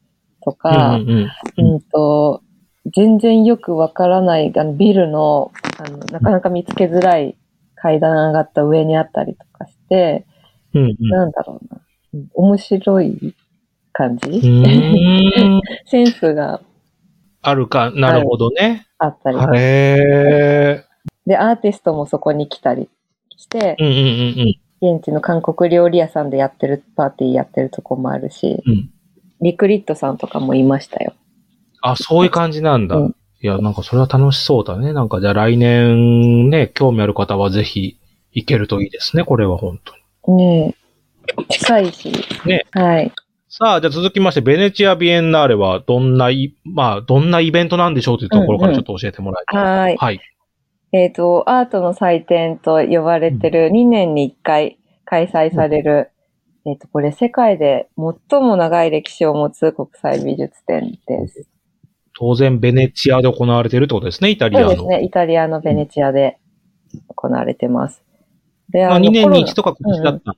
[0.49, 2.41] とか、うんうんと、
[2.95, 7.35] 全然よくわからないあのビルのあの、なかなか見つけづらい
[7.75, 10.25] 階段上がった上にあったりとかして、
[10.73, 11.09] うんうん。
[11.09, 11.81] なんだろうな、
[12.13, 13.35] うん面白い
[13.93, 14.41] 感じ、
[15.85, 16.61] センスが
[17.43, 18.87] あるか、なるほどね。
[18.97, 20.83] あったり、へえ。
[21.27, 22.89] で、アーティストもそこに来たり
[23.37, 24.95] して、うんうんうんうん。
[24.97, 28.89] 現地の韓国料理屋さんでやってる、パーティーやってるとこもあるし、うん
[29.41, 31.13] リクリットさんとかもいましたよ。
[31.81, 32.95] あ、そういう感じなんだ。
[32.95, 34.91] うんいや、なんかそれは楽しそうだね。
[34.91, 37.97] なんかじゃあ来年ね、興味ある方はぜひ
[38.33, 39.23] 行けるといいですね。
[39.23, 39.79] これは本
[40.25, 40.35] 当に。
[40.35, 40.75] ね
[41.37, 41.43] え。
[41.47, 42.11] 近いし。
[42.45, 43.13] ねはい。
[43.47, 49.63] さあ、じゃあ続きまして、ベネチア・ビエンナーレはどんない、まあ、どんなイベントなんでしょうというところからちょっと教えてもらいたい。
[49.63, 49.97] はい。
[49.97, 50.19] はい。
[50.91, 56.11] えっ、と、アートの祭典と呼ばれてる2年に1回開催される、
[56.69, 61.47] えっ、と、これ世界で最も長い歴史を持つ国際美術展です。
[62.17, 64.67] 当然、ベネチアで行われているってことですね、イタリアの。
[64.67, 65.03] そうですね。
[65.03, 66.37] イタリアのベネチアで
[67.07, 68.03] 行われてます。
[68.69, 70.35] で、まあ、の2年にコロナ1とか今年だったんだ。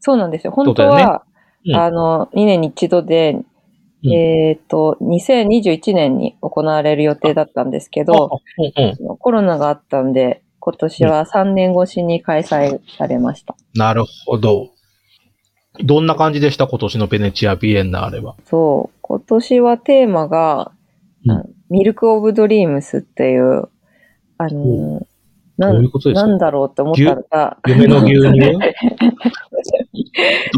[0.00, 0.52] そうなんですよ。
[0.52, 1.24] 本当そうだよねは、
[1.64, 3.32] うんあの、2年に一度で、
[4.04, 9.16] うんえっ、と、2021年に行われる予定だったんですけど、うんうん。
[9.16, 13.56] コロナがあったんで、今年は3年越しに開催されました。
[13.74, 14.70] なるほど。
[15.84, 16.66] どんな感じでした？
[16.66, 18.36] 今年のベネチア・ビエンナーレは。
[18.44, 20.72] そう、今年はテーマが、
[21.24, 21.30] うん。
[21.32, 23.68] あミルク・オブ・ドリームスっていう、
[24.38, 25.04] あの、
[25.58, 28.20] などういうなんだろうって思ったら、夢の牛乳？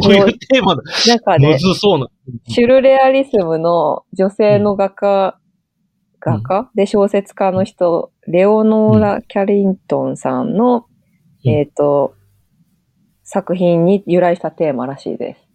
[0.02, 0.82] どういうテーマだ？
[0.82, 2.08] む中で、ずそうな。
[2.48, 5.38] シュルレアリスムの女性の画家、
[6.20, 6.70] 画家？
[6.74, 10.86] で小説家の人、レオノーラ・キャリントンさんの、
[11.44, 11.50] うん。
[11.50, 12.14] えっ、と、
[13.30, 15.48] 作品に由来したテーマらしいです。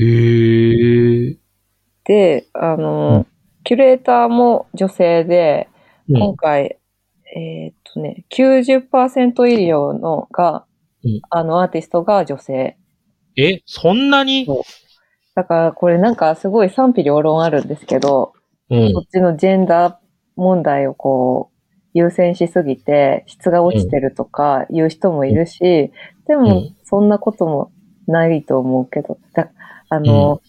[0.00, 1.36] へー。
[2.04, 3.26] で、あの、うん
[3.64, 5.68] キュレーターも女性で、
[6.08, 6.80] うん今回、
[7.36, 10.64] えっ、とね、90%以上のが、
[11.04, 12.76] うんあのアーティストが女性。
[13.36, 14.48] え、そんなに？
[15.36, 18.32] だからこれなんかすごい賛否両論あるんですけど、
[18.70, 19.02] うんこ。
[19.04, 19.94] っちのジェンダー
[20.34, 21.51] 問題をこう、
[21.94, 25.60] 優先しすぎて質が落ちてるとか言う人もいるし、
[26.26, 27.70] でうもんそんなことも
[28.06, 29.50] ないと思うけど、だ
[29.88, 30.40] あの、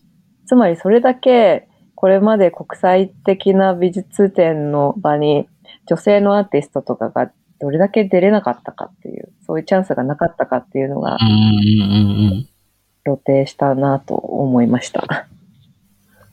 [0.46, 5.48] つまりそれだけこれまで国際的な美術展の場に
[5.86, 11.18] 女性のアーティストとかがどれだけ出れなかったかっていう、そういうチャンスがなかったかっていうのが。
[13.06, 15.28] 露呈したなと思いました。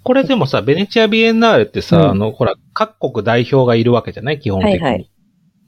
[0.02, 4.78] これでもさ、ベネチア・ビエンナーレってさ、うんあの、ほら、各国代表がいるわけじゃない基本的に。
[4.80, 5.10] はいはい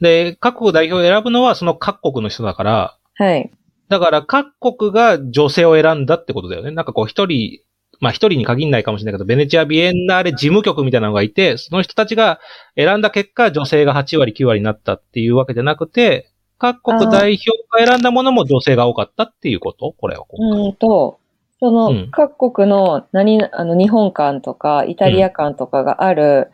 [0.01, 3.53] で、各国代表を選ぶのはその各国の人だから、はい。
[3.89, 6.73] だから各国が女性を選んだってことだよね。
[6.73, 7.61] なんかこう一人、
[8.01, 12.41] まあ一人に限らないかもしれないけど、ベネチア・ビエンナーレ事務局みたいなのがいて、その人たちが
[12.75, 19.95] 選んだ結果、女性が8割、9割になったっていうわけじゃなくて、各国代表が選んだものも女性が多かったっていうこと？
[19.97, 20.25] これは。
[20.33, 21.21] うーんと、
[21.63, 26.51] そのうん各国の何、あの日本館とかイタリア館とかがある、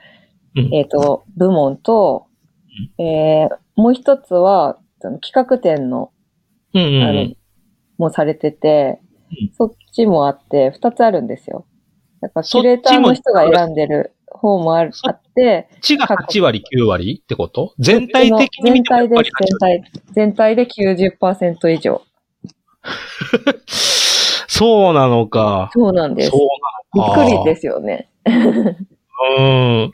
[0.54, 2.26] うんえっ、と、部門と、
[2.98, 6.10] えーもう一つは、その企画展の、
[6.74, 7.36] うんうんあのうん。
[7.96, 11.64] もされててうん、そっちもあって、二つあるんですよ。
[12.20, 17.72] だから、キュレーターの人が選んでる方もあるそあって、ちが8割、9割ってこと？
[17.78, 19.30] 全体的に見全体です。
[19.40, 22.02] 全体、全体で90%以上。
[24.48, 25.70] そうなのか。
[25.72, 26.30] そうなんです。
[26.30, 26.40] そう
[26.94, 27.22] びなのか。
[27.22, 28.10] っくりですよね。
[29.38, 29.92] うん。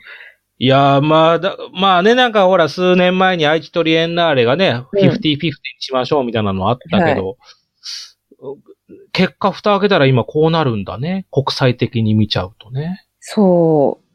[0.57, 7.37] いや、まあ、だ、まあね、なんかほら、数年前に愛知トリエンナーレがね、うん50-50にしましょうみたいなのあったけど、
[9.11, 11.25] 結果蓋開けたら今こうなるんだね。
[11.31, 13.05] 国際的に見ちゃうとね。
[13.19, 14.01] そう。
[14.01, 14.05] うん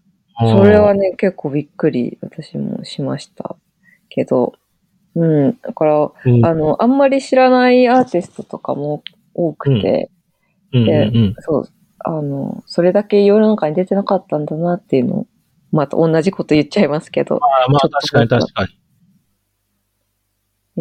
[0.41, 3.57] それはね、結構びっくり、私もしました。
[4.09, 4.55] けど、
[5.15, 5.59] うん。
[5.61, 9.03] だから、うん、あの、あんまり知らないアーティストとかも
[9.35, 10.11] 多くて、
[10.73, 11.35] うんうんうん。
[11.41, 11.69] そう、
[12.01, 15.27] あの、それだけ世の中に出てなかったんだなっていうのを、
[15.73, 18.81] また同じこと言っちゃいますけど、あまあちょっと確かに確かに。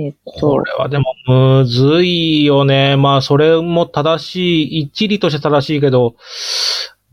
[0.06, 2.96] えっこと、れはでもむずいよね。
[2.96, 6.16] まあそれも正しい、一理として正しいけど、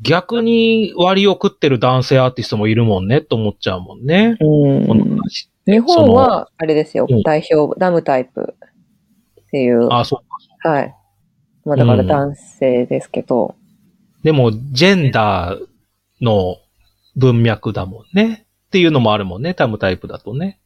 [0.03, 4.37] 逆に割を食ってる男性アーティストもいるもんね、と思っちゃうもんね。
[4.41, 5.21] うん
[5.67, 8.55] 日本は、あれですようん、代表、ダムタイプ
[9.47, 10.69] っていう、あ、そうか。
[10.71, 10.95] はい。
[11.67, 13.55] まあだから男性ですけど、
[14.23, 16.57] でも、ジェンダーの
[17.15, 18.47] 文脈だもんね。
[18.67, 20.59] っていうのもあるもんね、タムタイプだとね。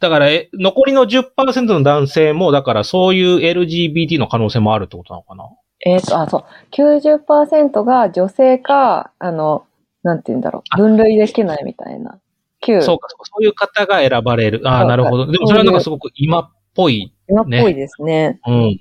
[0.00, 5.48] だから、え残りの10%の男性も、だからそういう LGBT の可能性もあるってことなのかな？
[5.86, 9.64] えっ、と、あ、そう、90%が女性か、あの、
[10.02, 12.18] なんて言うんだろう、分類できないみたいな。
[12.66, 14.60] 9、そうか、そういう方が選ばれる。
[14.64, 15.30] ああ、なるほど。
[15.30, 17.14] でもそれはなんかすごく今っぽい。
[17.28, 18.40] 今っぽいですね。
[18.46, 18.80] うん。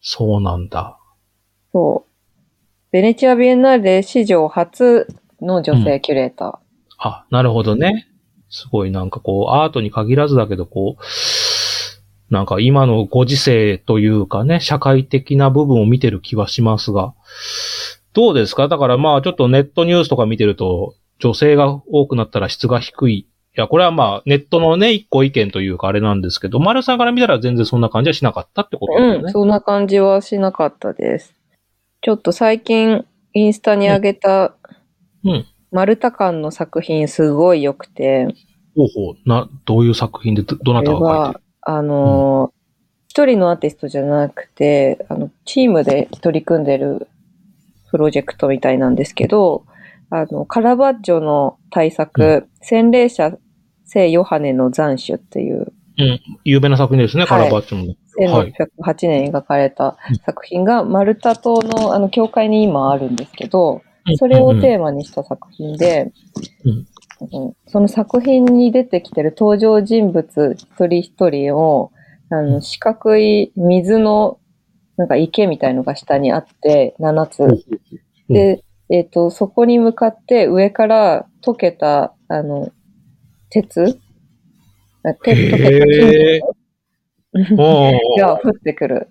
[0.00, 0.98] そうなんだ。
[1.72, 2.10] そう。
[2.90, 5.06] ベネチア・ビエンナーレ史上初
[5.40, 6.58] の女性キュレーター。
[6.98, 8.08] あ、なるほどね。
[8.48, 11.02] すごいなんかこう、アートに限らずだけど、こう、
[12.32, 17.14] なんか今のご時世というかね、社会的な部分を見てる気はしますが、
[18.14, 18.68] どうですか？
[18.68, 23.28] だからまあちょっとネットニュースとか見てると、女性が多くなったら質が低い。
[23.56, 29.18] いや、これはまあネットのね、一個意見というかあれなんですけど、丸さんから見たら全然そんな感じはしなかったってことだよね。
[29.24, 31.34] うん、そんな感じはしなかったです。
[32.00, 34.54] ちょっと最近インスタに上げた
[35.24, 35.46] うん。
[35.70, 38.26] マルタ館の作品すごい良くて、
[38.74, 39.28] ほうほう。
[39.28, 42.58] な、どういう作品でど、どなたが書いては、あのー
[43.10, 47.08] 一人のアーティストじゃなくて、あの、チームで取り組んでる
[47.90, 49.64] プロジェクトみたいなんですけど、
[50.10, 53.36] あの、カラバッジョの大作、洗礼者
[53.84, 56.20] 聖ヨハネの残首っていう、うん。
[56.44, 57.94] 有名な作品ですね、カラバッチョの。
[58.32, 58.52] はい。
[58.52, 63.82] 1608年に描かれた作品が、マルタ島のあの教会に今あるんですけど、
[64.16, 66.12] それをテーマにした作品で、
[66.64, 66.86] うんうん
[67.66, 71.90] その作品に出てきてる登場人物一人一人を、
[72.30, 74.38] あの、四角い水の、
[74.96, 77.42] なんか池みたいのが下にあって、7つ。
[77.42, 77.58] うん
[78.28, 82.72] で、えっ、と、そこに向かって上から溶けた、あの、
[83.50, 83.98] 鉄？
[85.04, 86.40] あて溶けた金
[87.50, 87.58] 属？
[88.18, 89.08] が降ってくる。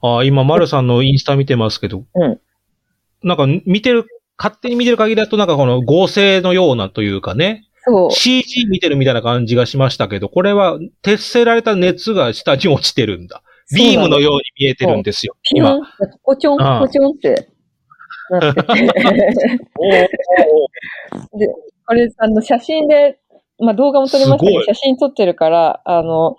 [0.00, 2.40] あー今、丸さんのインスタ見てますけど、うん。
[3.22, 8.10] なんか見てる、勝手に見てる限りだとなんかこの合成のようなというかね、そう。
[8.10, 13.42] CG 見てるみたいな感じがしましたけど、これは鉄せられた熱が下に落ちてるんだ。
[13.74, 15.76] ビームのように見えてるんですよ、今。
[15.76, 17.48] ピョン、ポチョン、ああポチョンって
[18.30, 18.68] なってて。
[21.38, 21.48] で、
[21.86, 23.18] これ、あの、写真で、
[23.58, 26.36] まあ動画も撮りましたけど、写真撮ってるから、あの、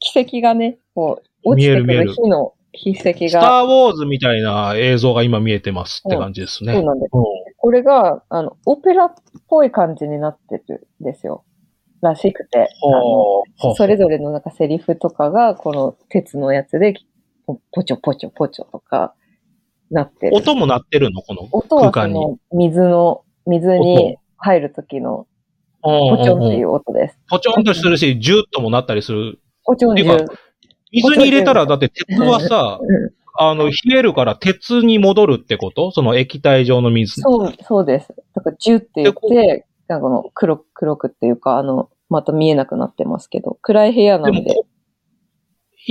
[0.00, 6.74] 奇跡がね、こう、落ちてくる火の筆跡スタが、ー・ウォーズみたいな映像が今見えてますって感じですね。
[6.74, 7.10] そうなんです。
[7.12, 7.24] うん
[7.62, 9.14] これが、あの、オペラっ
[9.46, 11.44] ぽい感じになってるんですよ。
[12.00, 12.68] らしくて。
[13.62, 16.94] あのそれぞれのなんかセリフとかが、この鉄のやつで、
[17.46, 19.14] ポポチョポチョポチョとか、
[19.90, 20.36] なってる。
[20.36, 21.22] 音も鳴ってるの？
[21.22, 22.14] この音は空間に。
[22.14, 25.26] その水の、水に入る時の
[25.82, 27.18] ポチョンっていう音です。
[27.28, 29.40] ポチョンとするし、ジュッともなったりする。
[29.64, 30.34] ポチョンジュて
[30.92, 33.10] 水に入れたら、だって鉄はさ、うん
[33.42, 35.92] あの、冷えるから鉄に戻るってこと？
[35.92, 37.20] その液体状の水。
[37.22, 38.14] そう、そうです。
[38.34, 44.42] だからジュって言って、なんかこの黒、黒くっていうか、あの、また見えなくなってますけど、暗い部屋なんで。
[44.42, 44.54] で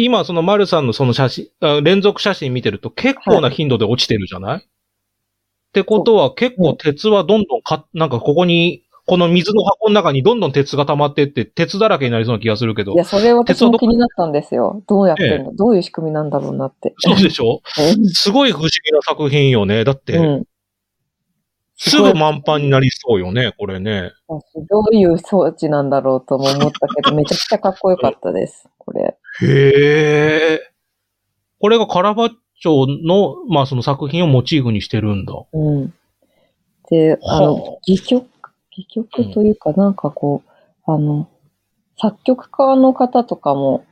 [0.03, 4.61] 今その丸さんのその写真、あ連続写真見てると結構な頻度で落ちてるじゃない、っ
[5.73, 13.05] てことは結構鉄はどんどんか、なんかここに、この水の箱の中にどんどん鉄が溜まってって、鉄だらけになりそうな気がするけどいや、。
[13.05, 14.83] それはども気になったんですよ。
[14.87, 16.93] どうやってんの、どういう仕組みなんだろうなって。
[16.99, 17.61] そうでしょ？
[18.13, 19.83] すごい不思議な作品よね。
[19.83, 20.43] だって、うん。
[21.81, 24.11] すぐ満帆になりそうよね、これね。
[24.69, 28.67] どういう装置なんだろうとも思ったけど、めちゃくちゃかっこよかったです。
[28.77, 29.17] これ。
[29.41, 30.59] へえ。
[31.61, 35.33] これがカラバッチョの、まあその作品をモチーフにしてるんだ。
[35.53, 35.93] うん。
[36.89, 38.27] で、あはの、戯曲、
[38.73, 41.29] 戯曲というか、なんかこう、あの、
[41.97, 43.85] 作曲家の方とかも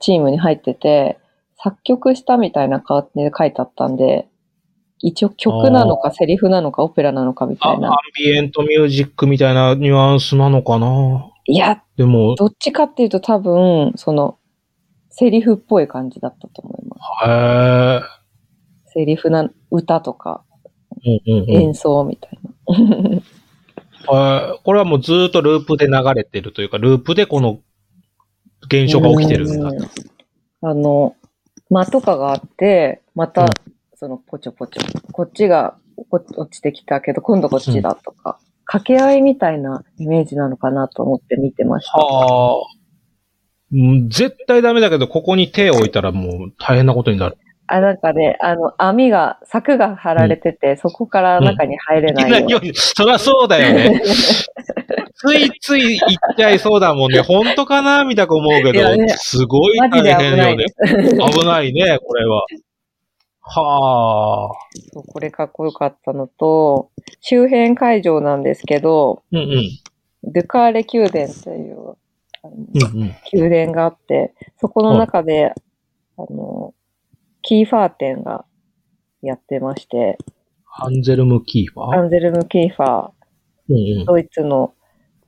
[0.00, 1.18] チームに入ってて、
[1.58, 4.26] 作曲したみたいな感じで書いてあったんで、
[4.98, 7.96] 一応曲なのかセリフなのかオペラなのかみたいな。
[8.16, 14.38] ビエントミュージックみたいなニュアンスなのかないや、でも、どっちかっていうと多分、その、
[15.10, 17.30] セリフっぽい感じだったと思います。
[17.30, 18.00] へえ。
[18.86, 20.44] セリフな、歌とか
[21.04, 23.16] うんうんうん演奏みたいな。
[23.16, 23.22] えー
[24.62, 27.58] これはもうずーっとループで流れてるというか、ループでこの
[28.66, 29.68] 現象が起きてるんだ。
[29.68, 29.78] うん
[30.62, 31.16] あの、
[31.70, 33.48] 間とかがあって、またうん、
[33.98, 35.78] そのポチョポチョ、こっちが
[36.10, 41.96] こ落ちてきたけど、今度こっちだとか、掛け合いみたいなイメージなのかなと思って見てました。
[41.96, 42.76] はあ。
[43.72, 47.38] うん絶対ダメだけど、ここに手を置いたらもう大変なことになる。
[47.68, 54.02] あ、なんかね、あの、網が、柵が張られてて、そこから中に入れないようにようにそりゃそうだよね。
[55.16, 55.98] ついつい言っ
[56.36, 57.22] ちゃいそうだもんね。
[57.22, 58.04] 本当かな？
[58.04, 60.66] みたく思うけどね、すごい大変よね。
[60.84, 62.44] 危ないね、これは。
[63.48, 65.02] はあ。
[65.06, 69.70] これかっこよかったのと、周辺会場なんですけど、うんうん。
[70.24, 71.96] ドゥカーレ宮殿という、
[72.42, 73.14] うんうん。
[73.32, 75.52] 宮殿があって、そこの中で、
[76.18, 76.74] あの、
[77.42, 78.44] キーファー店が
[79.22, 80.18] やってまして、
[80.64, 81.98] アンゼルム・キーファー？
[82.00, 83.10] アンゼルム・キーファー、
[83.68, 84.04] うんうん。
[84.04, 84.74] ドイツの、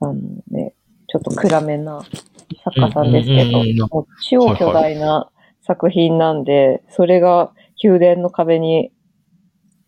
[0.01, 0.14] あの
[0.51, 0.74] ね、
[1.07, 2.03] ちょっと暗めな
[2.64, 5.30] 作家さんですけど超巨大な
[5.62, 7.53] 作品なんで、それが
[7.83, 8.93] 宮殿の壁に、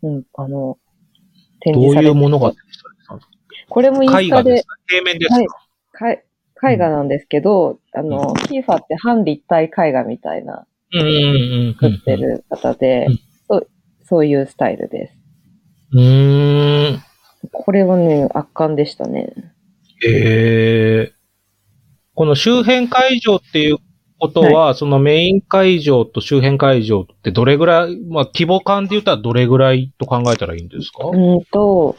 [0.03, 0.79] うん、あの、
[1.61, 2.53] 展どう示されていうものが
[3.69, 5.29] これもインかスタで絵平面です
[5.93, 6.25] か、はい
[6.57, 6.71] か？
[6.73, 13.19] 絵画なんですけど、あの、キーファーって半立体絵画みたいなうんうんうん作ってる方でうん、
[13.49, 13.71] そう
[14.05, 15.15] そういうスタイルです。
[15.93, 16.01] うん。
[16.01, 17.03] うーん。
[17.53, 19.33] これはね、圧巻でしたね。
[20.07, 21.13] ええ
[22.15, 23.79] この周辺会場っていう
[24.21, 31.07] ことは、そのメイン会場と周辺会場ってどれぐらい、まあ規模感で言ったらどれぐらいと考えたらいいんですか？
[31.09, 31.97] うんと、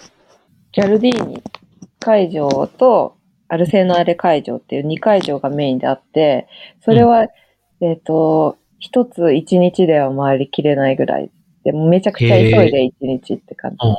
[0.71, 1.43] ギャルディーニ
[1.99, 3.17] 会場と
[3.49, 6.47] アルセナーレ会場っていう2会場がメインであって、
[6.85, 7.27] それは、
[7.81, 11.29] えっ、と、一つ一日では回りきれないぐらい。
[11.63, 13.77] でもめちゃくちゃ急いで一日って感じ。
[13.81, 13.97] うん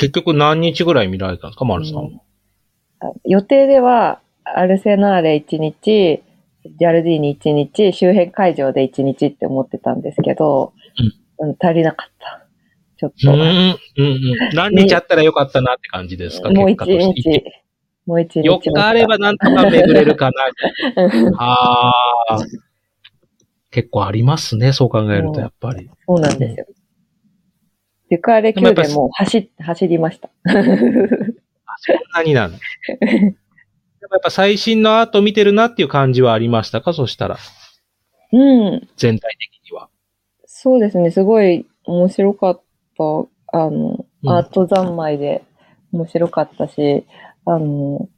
[0.00, 2.10] 結局何日ぐらい見られたんですか、丸さんは？
[3.00, 6.22] あ予定では、アルセナーレ1日、
[6.64, 11.12] ジャルディーニ1日、周辺会場で1日って思ってたんですけど、うん
[11.60, 12.46] 足りなかった。
[12.96, 13.46] ちょっと、うん、うん、
[13.96, 14.54] うん。
[14.54, 17.30] 何日あったらよかったなって感じですか、もう結果と1して。
[17.30, 17.42] 日、
[18.06, 18.70] もう1日。
[18.70, 20.42] 4日あればなんとか巡れるかな。
[21.38, 21.92] あ
[22.30, 22.38] あ。
[23.70, 25.88] 結構ありますね、そう考えると、やっぱり。
[26.06, 26.66] そうなんですよ。
[28.10, 30.30] デュカーレ宮殿も走、走りました。
[30.44, 30.52] あ
[31.78, 32.58] そんなになんだ。
[33.00, 33.36] で も
[34.00, 36.92] やっぱ最新のアート見てるなっていう感じはありましたか？
[36.92, 37.38] そしたら、
[38.32, 38.88] うん。
[38.96, 39.88] 全体的には。
[40.46, 41.10] そうですね。
[41.10, 42.62] すごい面白かっ
[42.96, 43.04] た。
[43.50, 45.44] あの、うんアート三昧で
[45.92, 47.06] 面白かったし、
[47.44, 48.08] あの、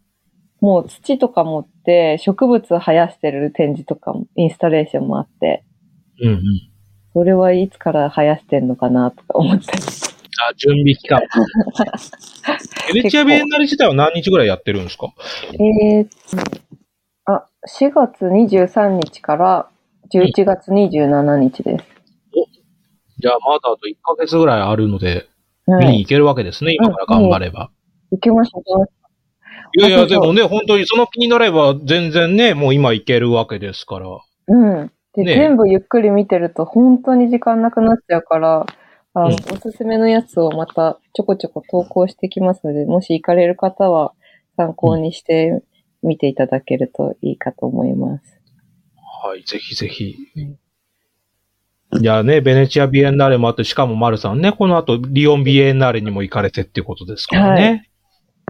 [0.61, 5.65] もう土とか持って植物生やしてる展示とかも、インスタレーションもあって、
[6.23, 6.43] うんうん。
[7.13, 9.83] それはいつから生やしてんのかなとか思ったり。
[10.49, 11.21] あ、準備期間。
[12.95, 15.13] ベネチアビエンナ自体は何日ぐらいやってるんですか？
[15.55, 16.09] えー、
[17.27, 19.69] あ、4月23日から
[20.15, 21.85] 11月27日です。
[23.19, 25.27] じゃあまだあと1ヶ月ぐらいあるので、
[25.67, 25.87] はい。
[25.87, 27.71] 見に行けるわけですね、今から頑張れば。
[28.11, 28.91] 行きました、行きまし
[29.73, 34.07] いやいや、でもね、本当にその気になれば全然ね、もう今行けるわけですから。
[34.07, 34.25] た。
[34.49, 34.93] うん。
[35.15, 38.67] で、ね全部ゆっくり見てると本当に時間なくなっちゃうから、
[39.15, 44.13] あの、うんおすすめのやつをまたちょこちょこ投稿してきますので、もし行かれる方は
[44.57, 45.63] 参考にして
[46.03, 48.41] 見ていただけるといいかと思います。
[49.23, 50.59] はい、ぜひぜひうん。
[51.99, 57.91] いやね、ベネチアビエンナーレもあって、しかもマルさんね、この後、リオンビエンナーレにも行かれてっていうことですからね。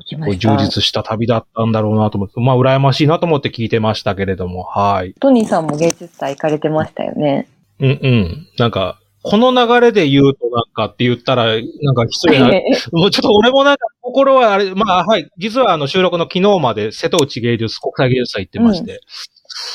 [0.00, 0.56] 行きこうました。
[0.56, 5.14] 充実した旅だったんだろうなと思って、まあ、羨ましいなと思って聞いてましたけれども、はい。
[5.20, 7.48] トニーさんも芸術祭行かれてましたよね。
[7.78, 8.46] うんうん。
[8.58, 11.52] なんか、この流れで言うとなんかって言ったら、な
[11.92, 12.46] んか失礼な、
[12.92, 19.00] もうちょっと俺もなんか心はあれ、まあはい、実はあの収録の昨日まで瀬戸内芸術、国際芸術祭行ってまして、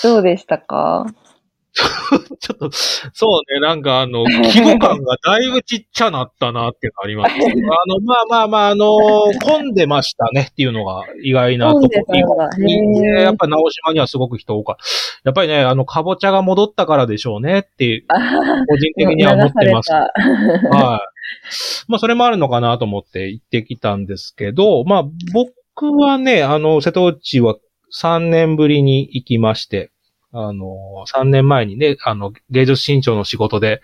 [0.03, 1.05] どうでしたか？
[2.39, 7.35] ちょっと、そうね、なんかあの、規模感がだいぶちっちゃなったなっていうのがあります。
[7.35, 7.47] あ
[7.87, 8.95] の、まあまあまあ、あの、
[9.43, 14.83] 混んでましたねっていうのが意外なとこ混んでたんだへーやっぱ直島にはすごく人多かった。
[15.25, 18.15] やっぱりね、あの、かぼちゃが戻ったからでしょうねっていう、あ
[18.67, 19.91] 個人的には思ってます。
[19.91, 21.15] はい。
[21.87, 25.03] まあ、それもあるのかなと思って行ってきたんですけど、まあ、
[25.33, 27.55] 僕はね、あの、瀬戸内は
[27.93, 29.91] 3年ぶりに行きまして、
[30.37, 33.81] あの、3年前にね、あの、芸術新潮の仕事で、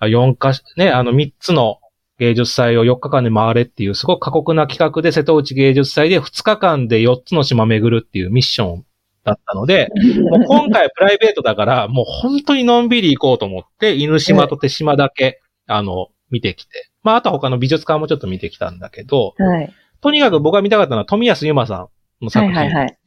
[0.00, 1.78] あ4か、ね、あの、3つの
[2.18, 8.84] 芸術祭を4日間で回れっていう、すごく過酷な企画で瀬戸内芸術祭で2日間で4つの島巡るっていうミッション
[9.24, 9.90] だったので、
[10.30, 16.90] もう今回プライベートだから、もう本当にのんびり行こうと思って、犬島と手島だけ、あの、見てきて。
[17.04, 19.72] まあ、あとは他の美術館もちょっと見てきたんだけど、はい。
[20.00, 21.76] とにかく僕が見たかったのは富安由馬さ
[22.20, 22.54] んの作品。
[22.54, 22.98] はいはいはい。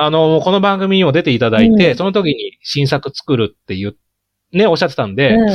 [0.00, 3.96] あの、この番組にも出ていただいて、うんその時に新作作るっていう、
[4.52, 5.48] ね、おっしゃってたんで、うんうん。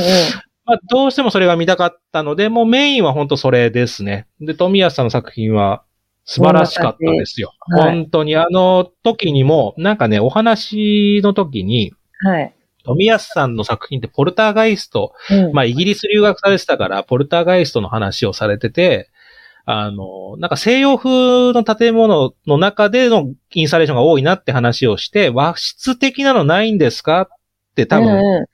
[0.66, 4.26] まあ、どうしてもそれが見たかったので、もうメインは本当それですね。
[4.40, 5.82] で、富安さんの作品は
[6.26, 7.52] 素晴らしかったですよ。
[7.68, 12.54] はい本当にあの時にも、なんかね、お話の時に、はい。
[12.84, 19.08] 富安さんの作品ってポルターガイスト、うんまあ、イギリス留学されてたから、ポルターガイストの話をされてて、
[19.66, 27.26] あの、なんか西洋風の建物の中でのインスタレーションが多いなって話をして、和室的なのないんですかっ
[27.74, 28.46] て多分うんうん。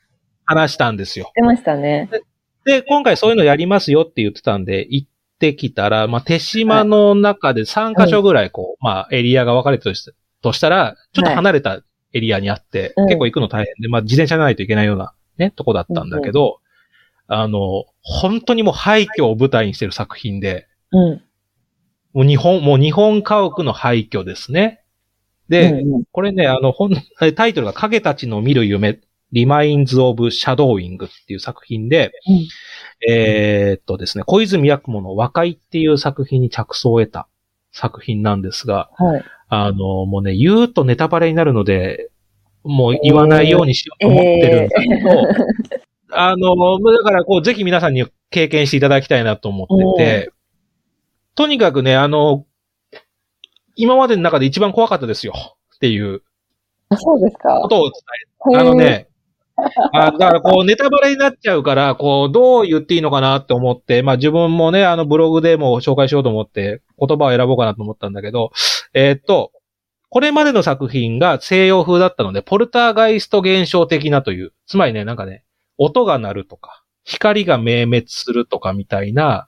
[0.44, 1.30] 話したんですよ。
[1.34, 2.10] 出ましたね。
[2.64, 5.08] で、今回そういうのやりますよって言ってたんで、行っ
[5.38, 9.96] てきたら、まあ、手島の中で3カ所ぐらいこう、まあ、エリアが分かれてる
[10.42, 11.82] としたら、ちょっと離れた
[12.12, 16.60] エリアにあって、うん結構行くの大変で、まあ、自転車じゃないといけないようなね、とこだったんだけど、
[17.26, 21.22] あの、本当にもう廃墟を舞台にしてる作品で、うん。
[22.12, 24.82] もう日本、もう日本家屋の廃墟ですね。
[25.48, 26.92] で、うんうんこれね、あの、本、
[27.36, 29.00] タイトルが影たちの見る夢、
[29.32, 37.28] Reminds of Shadowing っていう作品で、うんえーっとですね、小泉八雲の和解っていう作品に着想を得た
[37.72, 39.24] 作品なんですが、はい。
[39.48, 42.10] あの、もうね、言うとネタバレになるので、
[42.62, 45.28] もう言わないようにしようと思ってるんだけど、
[46.12, 50.32] あの、だからこう、ぜひ皆さんに経験していただきたいなと思ってて、
[51.34, 52.46] とにかくね、あの、
[53.76, 55.32] 今までの中で一番怖かったですよ
[55.76, 56.22] っていう
[56.90, 57.60] あそうですか。
[57.62, 57.92] ことを伝
[58.52, 58.60] える。
[58.60, 59.08] あのね、
[59.92, 68.50] あだからこうネタバレになっちゃうから、こうどう言っていいのかなって思って、まあ自分もね、あのブログでも紹介しようと思って言葉を選ぼうかなと思ったんだけど、
[68.92, 69.52] えーっと、
[70.08, 75.44] これまでの作品が西洋風だったので、ポルターガイスト現象的なという、つまりね、なんかね、
[75.78, 79.46] 音が鳴るとか、光が明滅するとかみたいな、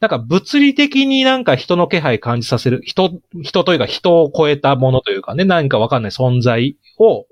[0.00, 7.26] なんか物理的になんか人の気配感じさせる、人、人というか人を超えたものというかね、何かわかんない存在を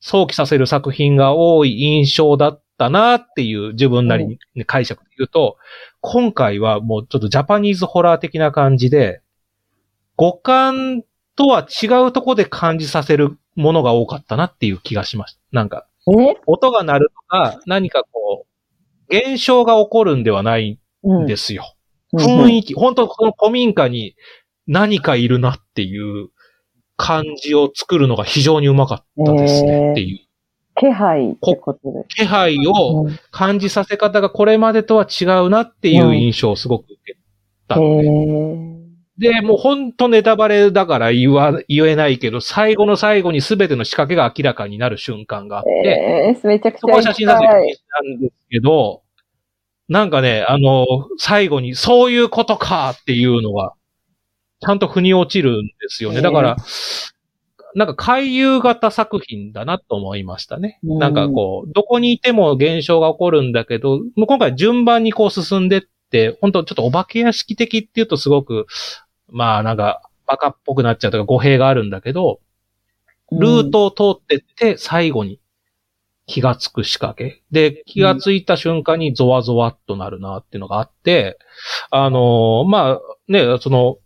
[0.00, 5.56] 想起させる作品が多い印象だったなっていう自分なりに、ね解釈で言うと、
[6.00, 9.22] 今回はもうちょっとジャパニーズホラー的な感じで、
[10.16, 11.02] 五感
[11.34, 15.40] とは違うとこで感じさせるものが多かったなっていう気がしました。
[15.52, 16.36] なんか、え？
[16.46, 18.44] 音が鳴るとか、何かこ
[19.08, 21.71] う、現象が起こるんではないうんんですよ。
[22.12, 24.16] うん雰囲気、本当この古民家に
[24.66, 26.28] 何かいるなっていう
[26.96, 30.18] 感じを作るのが非常にうまかったですねっていう。
[30.76, 31.36] 気配。
[32.08, 37.18] 気配をうん感じさせ方がこれまでとは違うなっていう印象をすごく受け
[37.68, 38.82] たので。
[39.18, 47.46] で、もう本当ネタバレだから言わ、言えないけど、最後の最後に全ての仕掛けが明らかになる瞬間があって、えー、めちゃくちそこは写真撮影。
[47.46, 47.62] なん
[48.20, 49.01] ですけど、
[49.88, 50.86] なんかね、あの、
[51.18, 53.72] 最後にそういうことかっていうのが、
[54.60, 56.22] ちゃんと腑に落ちるんですよね。
[56.22, 56.56] だから、
[57.74, 60.78] なんか回遊型作品だなと思いましたね。
[60.84, 68.66] うんなんかこう、どこにいても現象が起こるんだけど、もう今回順番にこう進んでって、本当ちょっとお化け屋敷的っていうとすごく、
[69.28, 72.40] まあなんか、バカっぽくなっちゃうとか語弊があるんだけど、
[73.32, 75.40] ルートを通ってって、最後に
[76.26, 77.42] 気がつく仕掛け。
[77.50, 81.38] で、気がついた瞬間にゾワゾワっとなるなっていうのがあって、
[81.90, 83.96] あのーまあ、ね、その、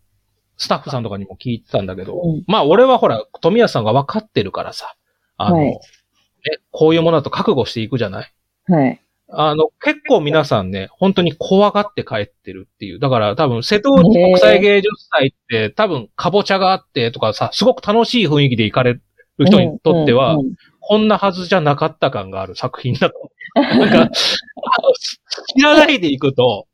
[0.57, 4.95] スタッフさんとかにも聞いてたんだけど、うんまあ俺はほら、富安さんが分かってるからさ、
[5.37, 5.79] あの、はいね、
[6.71, 8.33] こういうものだと覚悟していくじゃない？
[8.71, 9.01] はい。
[9.29, 12.99] あの、結構皆さんね、本当に怖がって帰ってるっていう。
[12.99, 19.01] だから多分、瀬戸内国際芸術祭って多分、かぼちゃがあってとかさ、すごく楽しい雰囲気で行かれる
[19.45, 20.37] 人にとっては、
[20.87, 23.31] こんなはずじゃなかった感がある作品だと。
[23.55, 24.09] なんか、
[25.57, 26.65] 知らないで行くと、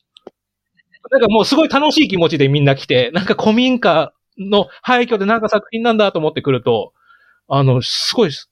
[1.11, 6.93] なんかもうすごい楽しい気持ちでみんな来て、なんか古民家の廃墟でなんか作品なんだと思ってくると、
[7.47, 8.47] あの、すごいス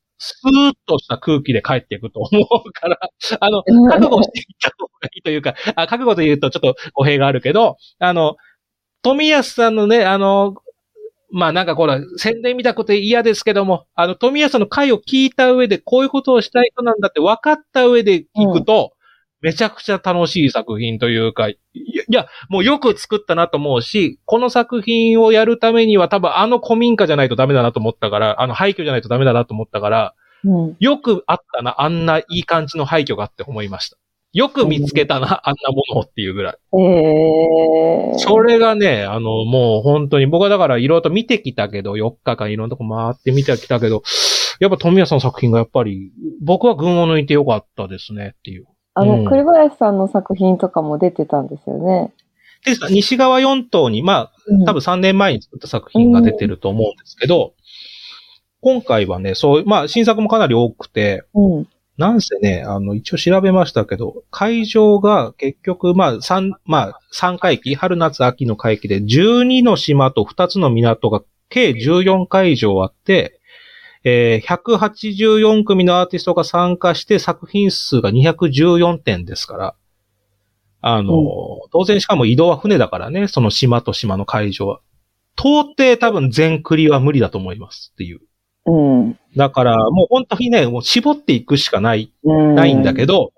[0.46, 3.00] ーッとした空気で帰っていくと思うから、
[3.40, 8.36] あの、うん覚悟していった方がいいというか、あ覚悟と言うとちょっと語弊があるけど、あの、
[9.04, 10.56] 富安さんのね、あの、
[11.32, 18.94] まあなんかこれ、宣伝見たこと嫌ですけども、あの、富安さんの回を聞いた上で、こういうことをしたい人なんだって分かった上で聞くと、
[19.42, 21.58] めちゃくちゃ楽しい作品というか、い
[22.10, 30.14] や、もうよく作ったなと思うし、この作品をやるためには多分あの古民家じゃないとダメだなと思ったから、あの廃墟じゃないとダメだなと思ったから、
[30.44, 30.76] うん。
[30.80, 33.98] よくあったな、あんないい感じの廃墟がって思いました。
[34.34, 36.58] よく見つけたな、あんなものをっていうぐらい。
[36.80, 38.18] えー。
[38.18, 44.04] それがね、あの、もう本当に、僕はだからいろいろと見てきたけど、4日間いろんなとこ回って見てきたけど、
[44.60, 46.12] やっぱ富谷さんの作品がやっぱり、
[46.42, 48.68] 僕は群を抜いてよかったですねっていう。
[48.94, 52.14] あの、うん栗林さんの作品とかも出てたんですよね。
[52.64, 57.54] で、西側4島に、まあ、うん多分3年前に作った作品が出てると思うんですけど、
[58.62, 61.68] 今回はね、そう、まあ、新作もかなり多くて、うん。
[62.02, 73.40] なんせね、あの、一応調べましたけど、会場が結局、まあ、三、まあ、三回期、春夏秋の会期で、12の島と2つの港が計14会場あって、
[74.04, 79.76] えー、184組のアーティストが参加して作品数が214点ですから、
[80.82, 81.26] あの、うん
[81.72, 84.82] 当然しかも移動は船だからね、その島と島の会場は。
[85.38, 88.22] 到底多分全クリは無理だと思いますっていう。
[88.66, 89.20] うん。
[89.36, 92.56] だから、もう本当にね、もう絞っていくしかないうん。
[92.56, 93.34] ないんだけど、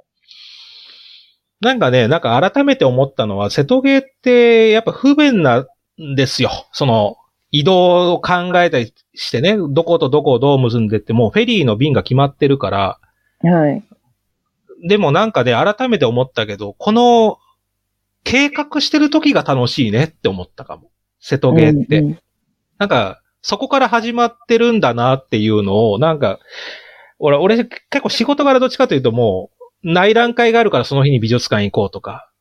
[1.62, 5.66] なんかね、なんか改めて思ったのは、瀬戸芸ってやっぱ不便な
[5.98, 6.52] んですよ。
[6.74, 7.16] その、
[7.52, 13.00] 移動を考えたりしてね、どことどこをどう結んでってもうフェリーの便が決まってるから、
[13.44, 13.84] はい。
[14.88, 17.38] でもなんかね、改めて思ったけど、この、
[18.26, 20.90] 計画してる時が楽しいねって思ったかも。
[21.20, 22.00] 瀬戸芸って。
[22.00, 22.20] うんうん
[22.80, 26.40] なんか、そこから始まってるんだなっていうのを、なんか、
[27.20, 29.52] 俺、俺結構仕事柄どっちかというとも
[29.84, 32.32] う、内覧会があるからその日に美術館行こうとか、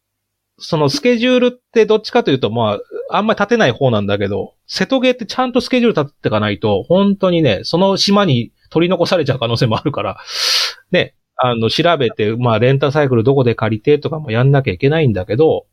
[0.59, 2.79] そのスケジュールってどっちかというと、ま
[3.11, 10.19] あ、あんまり立てない方なんだけど、瀬戸芸ってちゃんとスケジュール立てていかないと、本当にね、その島に取り残されちゃう可能性もあるから、
[10.93, 15.67] ね、あの、調べて、まあ、レンタサイクルどこで借りてとかもやんなきゃいけないんだけど、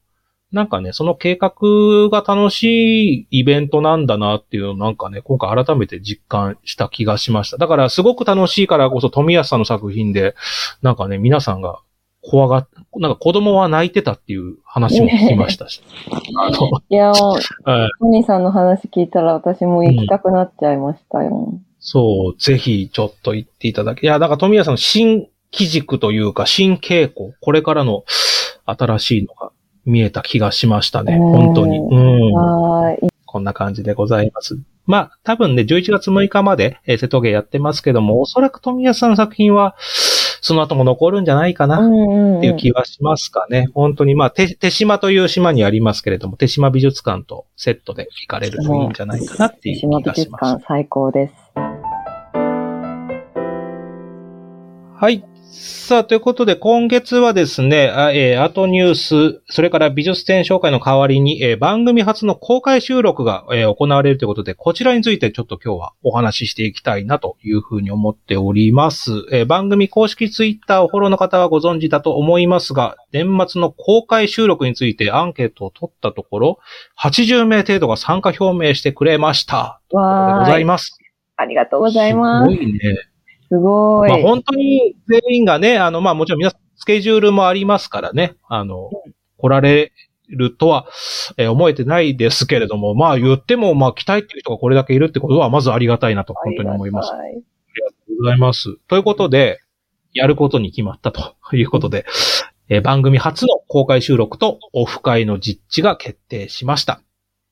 [0.51, 7.57] なんかね、その計画が楽しいイベントなんだなっていうのをなんかね、今回改めて実感した気がしました。
[7.57, 10.35] だからすごく楽しいからこそ富安さんの作品で、
[10.81, 11.81] なんかね、皆さんが
[12.21, 15.83] 怖がっ、なんか子供は泣いてたっていう話も聞きましたし。
[16.89, 17.39] いや、 は
[17.87, 21.53] いトニーさんの話聞いたら私も行きたくなっちゃいましたよ。
[21.79, 28.03] そう、ぜひちょっと言っていただき、いや、だから富谷さんの新機軸というか、新傾向、これからの
[28.65, 29.51] 新しいのが
[29.85, 31.15] 見えた気がしましたね。
[31.15, 31.79] うん本当に。
[31.79, 33.09] うん。
[33.25, 34.57] こんな感じでございます。
[34.85, 39.75] まあ、多分ね、11月6日まで、えー瀬戸芸やってますけども、おそらく富谷さんの作品は、
[40.41, 41.75] その後も残るんじゃないかな。
[41.77, 43.67] っていう気はしますかね。
[43.75, 50.41] 本当に、まあ、手、手島という島にありますけれども、手島美術館とセットで行かれるといいんじゃないかなっていう気島美術がします。
[50.53, 51.33] 館最高です。
[54.95, 55.23] はい。
[55.51, 69.11] さあ、ということで、今月はですね、あえーアートニュース、それから美術展紹介の代わりに、えー番組初の公開収録が、えー行われるということで、こちらについてちょっと今日はお話ししていきたいなというふうに思っております。
[69.31, 76.59] えー番組公式ツイッターをフォローの方はご存知だと思いますが、年末の公開収録についてアンケートを取ったところ、
[77.01, 79.81] 80名程度が参加表明してくれました。
[79.89, 80.53] ということでごわーい。
[80.53, 80.95] ざいます。
[81.37, 82.55] ありがとうございますす。
[82.55, 82.79] ごいね。
[83.49, 84.09] すごい。
[84.09, 88.89] まあ本当に全員がね、あの、まあもちろん皆さんスケジュールもありますからね、あの、
[89.37, 89.91] 来られ
[90.29, 90.87] るとは、
[91.37, 97.11] えー思えてないですけれども、まあ言っても、まあ来たいっていう人がこれだけいるってことは、まずありがたいなと本当に思います。
[97.11, 98.77] ありがとうございます。
[98.87, 99.59] ということで、
[100.13, 102.05] やることに決まったということで、
[102.69, 107.01] えー番組初の公開収録とオフ会の実地が決定しました。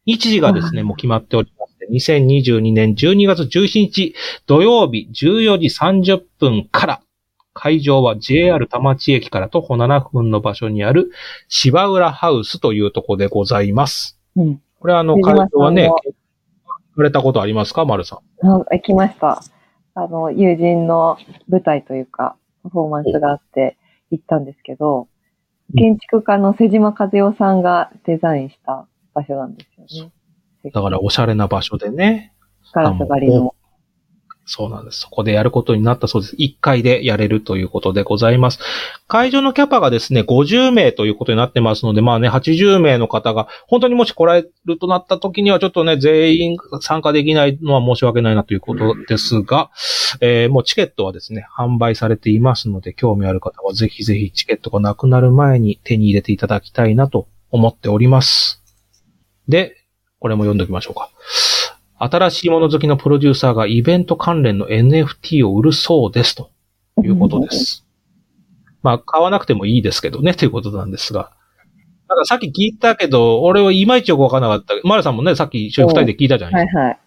[0.08, 1.88] 日時がですね、もう決まっておりまして、
[2.18, 4.16] 2022年12月17日
[4.48, 7.02] 土曜日14時30分から、
[7.54, 11.12] 会場は JR 田町駅から徒歩7分の場所にある
[11.50, 14.18] 芝浦ハウスというところでございます。
[14.36, 14.62] うん。
[14.80, 15.98] これあの会場はねさん、行
[16.96, 17.84] かれたことありますか？
[17.86, 18.48] 丸さん。
[18.48, 19.44] あ行きました。
[19.96, 21.18] あの、友人の
[21.50, 23.78] 舞台というか、パフォーマンスがあって
[24.12, 25.08] 行ったんですけど、うん
[25.76, 28.88] 建築家の瀬島和代さんがデザインした
[29.18, 30.12] 場所なんですよね。
[30.72, 32.34] だからおしゃれな場所でね、
[32.74, 33.56] ガラス張りの。
[34.50, 35.02] そうなんです。
[35.02, 36.36] そこでやることになったそうです。
[36.38, 38.60] 1回でやれるということでございます。
[39.10, 49.70] 会場のキャパがですね、50名ということになってますので、まあね、80名の方が、本当にもし来られるとなった時には、ちょっとね、全員参加できないのは申し訳ないなということですが、
[50.22, 58.67] えーもうチケットはですね、販売されていますので、興味ある方はぜひぜひチケットがなくなる前に手に入れていただきたいなと思っております。
[59.48, 59.76] で、
[60.20, 61.10] これも読んでおきましょうか。
[62.00, 66.52] 新しいもの好きのプロデューサーがイベント関連の NFT を売るそうですと
[67.04, 67.86] いうことです。
[68.84, 71.32] まあ、買わなくてもいいですけどね、ということなんですが。
[72.08, 74.88] たださっき聞いたけど、俺はいまいちよくわからなかった。
[74.88, 76.80] マルさんもね、さっき一緒に二人で聞いたじゃないですか。
[76.80, 77.00] はいはい。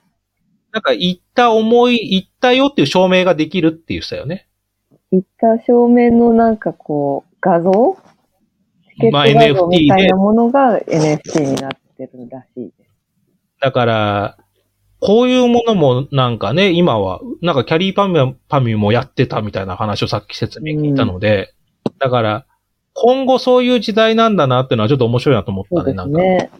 [0.72, 4.46] なんか、行った思い、行ったよっていう証明ができるって言ってたよね。
[5.10, 7.96] 行った正面のなんかこう、画像？
[8.90, 11.70] チケ画像みたいなものが NFT になっ
[12.08, 12.90] てるらしいです。
[13.60, 14.38] だから、
[15.00, 21.54] こういうものもなんかね、今は、なんかキャリーパミュパミュもやってたみたいな話をさっき説明聞いたので、
[21.98, 22.46] だから、
[22.92, 26.18] 今後そういう時代なんだなっていうのはちょっと面白いなと思ったね、そうでなんか。
[26.18, 26.50] すね。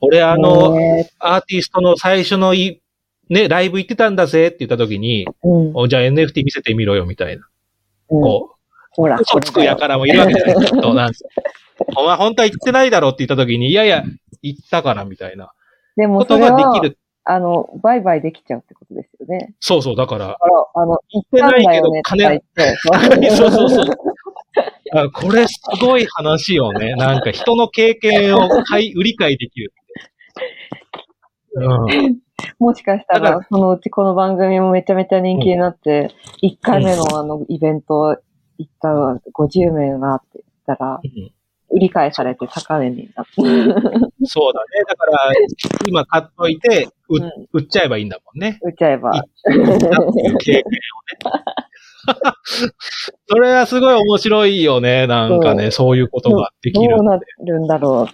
[0.00, 2.80] 俺あの、ねアーティストの最初のい、
[3.30, 5.72] ね、ライブ行ってたんだぜって言った時に、うん。
[5.74, 7.48] おじゃあ NFT 見せてみろよみたいな。
[8.10, 8.54] うんこ
[8.92, 10.94] ほらう、、嘘つくやからもいるわけじゃない、きっと。
[10.94, 11.18] なんか
[11.96, 14.04] お前本当は行ってないだろって言った時に、いやいや、
[14.42, 15.52] 行ったからみたいな
[15.96, 16.98] でもことができ、る。
[17.24, 19.54] あの、売買できちゃうってことですよね。
[19.60, 20.36] そうそう、だから、
[20.74, 22.42] あの、行ってないけど金、
[23.36, 23.50] そう。
[23.50, 23.86] そうそう。
[24.92, 26.94] あこれすごい話よね。
[26.94, 29.74] なんか人の経験を買い、売り買いできる。
[31.54, 32.18] うん。
[32.58, 36.10] もしかしたら、らそのうちこの番組もめちゃめちゃ人気になって、
[36.42, 38.16] 1回目のあの、イベント
[38.56, 38.88] 行った
[39.34, 40.42] 50名がって言
[40.74, 41.32] ったら、うん
[41.70, 43.32] 売り買いされて高値になって。
[44.24, 44.84] そうだね。
[44.88, 45.32] だから、
[45.86, 48.58] 今買っといて、ううん売っちゃえばいいんだもんね。
[48.62, 49.12] 売っちゃえば。
[49.12, 50.72] だっていう経験をね。
[53.28, 55.06] それはすごい面白いよね。
[55.06, 57.04] なんかね、そういうことができるどう。
[57.04, 58.06] なるんだろ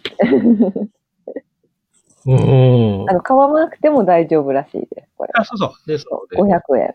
[2.26, 2.30] う。
[2.32, 3.12] うんあ。
[3.12, 5.32] の、買わなくても大丈夫らしいです、これ。
[5.34, 5.88] あ、そうそう。
[5.88, 6.94] ですので、500円。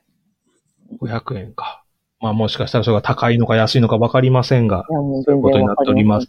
[1.02, 1.84] 500円か。
[2.20, 6.28] まあもしかしたらそれが高いのか安いのかわかりませんが、そういうことになっております。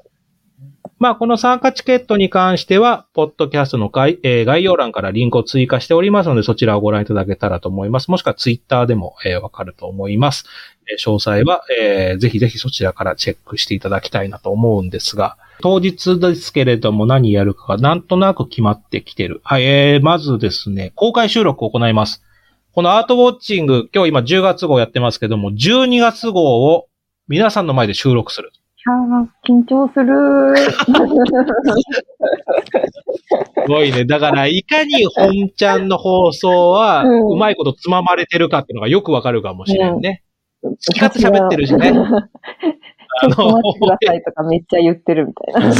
[1.00, 8.10] まあ、この参加チケットに関しては、ポッドキャストの概,、えー概要欄からリンクを追加しておりますので、そちらをご覧いただけたらと思います。
[8.10, 10.44] もしくはツイッターでも、えーわかると思います。
[10.92, 19.40] えー詳細は、えーぜひぜひそちらからチェックしていただきたいなと思うんですが、当日ですけれども何やるかがなんとなく決まってきてる。
[19.42, 22.22] はい、えー、まずですね、公開収録を行います。
[22.74, 26.88] このアートウォッチング、今日今10月号やってますけども、12月号を
[27.26, 28.52] 皆さんの前で収録する。
[29.46, 30.56] 緊張する。
[33.64, 34.04] すごいね。
[34.04, 40.22] だから、いかに本ちゃんの放送は、うまいことつままれてるかっていうのがよくわかるかもしれんね。
[40.62, 41.92] 好き勝手喋ってるしね。
[43.22, 45.74] ちょっと待ってくださいとかめっちゃ言ってるみたいな。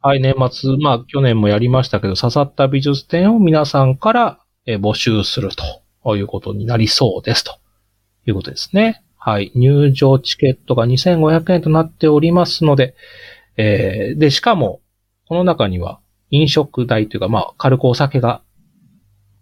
[0.00, 5.48] はい、年末、まあ、去年もやりましたけど、刺さった美術展を皆さんからえー募集する
[6.04, 7.42] ということになりそうです。
[7.42, 7.52] と
[8.26, 9.02] いうことですね。
[9.28, 9.52] はい。
[9.54, 12.94] 入場チケットが2500円となっておりますので、
[13.58, 14.80] えーで、しかも、
[15.26, 16.00] この中には
[16.30, 18.40] 飲食代というか、まあ、軽くお酒が、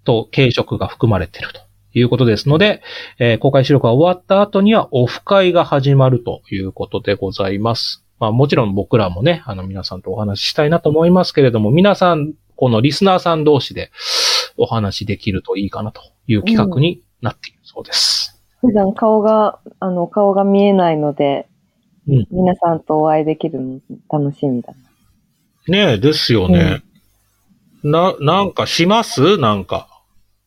[0.03, 1.61] と軽食が含まれていると
[1.93, 2.83] いうことですので、
[3.21, 8.05] えー公開収録が終わった後にはオフ会が始まるということでございます。
[8.19, 13.93] まあもちろん僕らもね、あの皆さんとお話ししたいなと思いますけれども、皆さん、このリスナーさん同士で
[14.57, 18.36] お話しできるといいかなという企画になっているそうです。
[18.67, 21.49] 普段顔が、あの、顔が見えないので、
[22.09, 22.27] うん。
[22.31, 25.87] 皆さんとお会いできるの楽しみだな。
[25.89, 26.83] ねえ、ですよね。
[27.83, 29.39] な、なんかします？
[29.39, 29.89] なんか。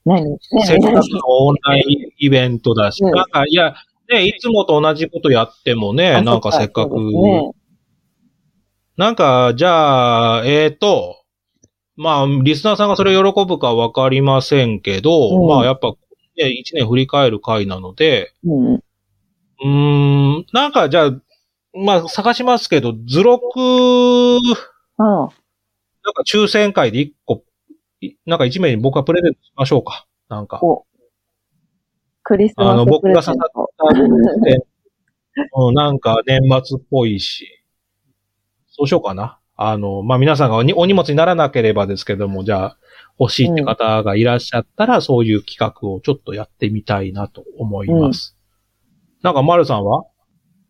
[0.06, 0.24] 何？
[0.32, 1.84] ねせっかくのオンライン
[2.18, 3.12] イベントだし、うん。
[3.12, 3.76] なんか、いや、
[4.10, 7.52] ね、いつもと同じことやってもね、あなんかせっかく、ね。
[8.98, 11.18] なんか、じゃあ、えっ、と、
[11.96, 15.48] まあ、リスナーさんがそれを喜ぶかわかりませんけど、うん。
[15.48, 15.94] まあ、やっぱ、
[16.40, 18.74] ね、一年振り返る回なので、うん。
[18.76, 19.68] うー
[20.42, 21.22] ん、なんか、じゃあ、
[21.74, 24.40] まあ、探しますけど、図録、
[24.98, 25.28] ああ、なん
[26.14, 27.44] か抽選会で一個、
[28.02, 30.08] いなんか一名に僕はプレゼントしましょうか。
[30.30, 30.60] なんか。
[30.64, 30.86] お
[32.24, 33.46] クリスあの、マスプレ僕が刺さ。
[33.46, 34.62] った、
[35.62, 37.48] うん、なんか年末っぽいし。
[38.68, 39.40] そうしようかな。
[39.62, 42.78] あの、まあ、皆さんがお荷物にならなければですけども、じゃあ、
[43.20, 48.38] 欲しいって方がいらっしゃったら、そういう企画をちょっとやってみたいなと思います。
[49.22, 50.06] なんか、丸さんは？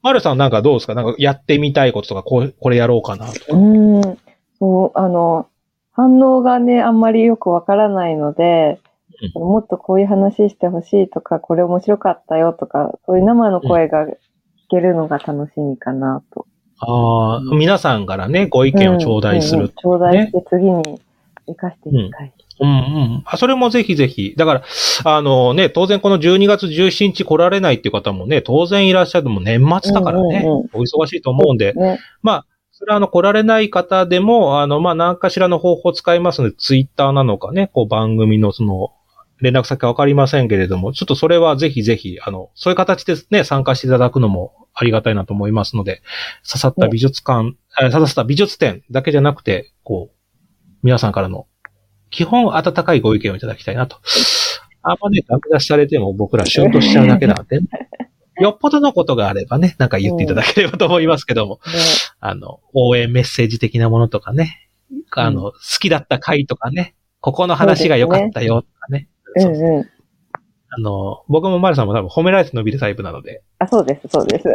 [0.02, 0.96] 丸さんなんかどうですか？
[0.96, 3.46] なんかやってみたいこととか、こうこれやろうかなとか。
[3.50, 4.18] うーん。
[4.58, 5.48] そう、あの、
[5.92, 8.80] 反応がね、あんまりよくわからないので、
[9.36, 14.16] もっとこういう話してほしいとか、これ面白かったよとか、そういう生の声が聞
[14.70, 16.48] けるのが楽しみかなと。
[16.80, 21.02] ああ、皆さんからね、ご意見を頂戴するうんうんうん頂戴して次に
[21.48, 22.34] 生かしていきたい。
[22.62, 22.72] うんう
[23.20, 23.24] ん。
[23.26, 24.34] あ、それもぜひぜひ。
[24.38, 24.64] だから、
[25.06, 29.30] あのね、当然この12月17日来られないっていう方もね、当然いらっしゃる。
[29.30, 32.00] もう年末だからね、うんうんうんお忙しいと思うんで、ね。
[32.22, 38.92] まあ、それはあの来られない方でも、あの、まあ、何かしらの方法を使いますので、ツイッターなのかね、こう番組のその、
[39.42, 46.02] 連絡先はわかりませんけれども、ちょっとそれはぜひぜひ、あの、そういう形でね、参加していただくのもありがたいなと思いますので、
[46.48, 50.16] 刺さった美術館、えー刺さった美術展だけじゃなくて、こう、
[50.84, 51.48] 皆さんからの
[52.10, 53.98] 基本温かいご意見をいただきたいなと。
[54.82, 57.60] あんまね、ダメ出しされても僕らシュンとしちゃうだけなんで、
[58.42, 61.74] よっぽどのことがあればね、なんか言っていただければと思いますけども、ね
[62.20, 64.70] あの、応援メッセージ的なものとかね、
[65.12, 69.10] あの、好きだった回とかね、ここの話が良かったよとかね。
[69.36, 69.90] うんうん。
[70.72, 74.48] あの、僕もマルさんも多分褒められて伸びるタイプなので、あ、そうです、そうです。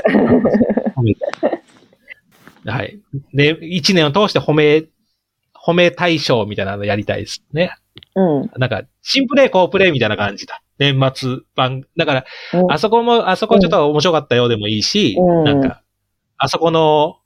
[2.67, 2.99] はい。
[3.35, 4.85] で、一年を通して褒め、
[5.55, 7.73] 褒め対象みたいなのやりたいですね。
[8.15, 8.51] うん。
[8.59, 10.63] なんか、新プレイ、好プレイみたいな感じだ。
[10.79, 11.83] 年末版。
[11.97, 15.83] だから、うんあそこも、あそこちょっと面白かったよでもいいし、うんなんか、
[16.39, 17.17] あそこの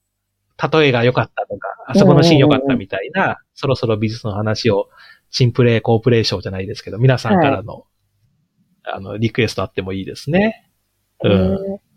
[0.59, 4.89] 例えが良かったとか、あそこのシーン良かったみたいな、そろそろ美術の話を、
[5.31, 7.85] 新プレイ、好プレイ賞じゃないですけど、皆さんからの、
[8.85, 10.71] あの、リクエストあってもいいですね。
[11.23, 11.33] うん。
[11.33, 11.89] えー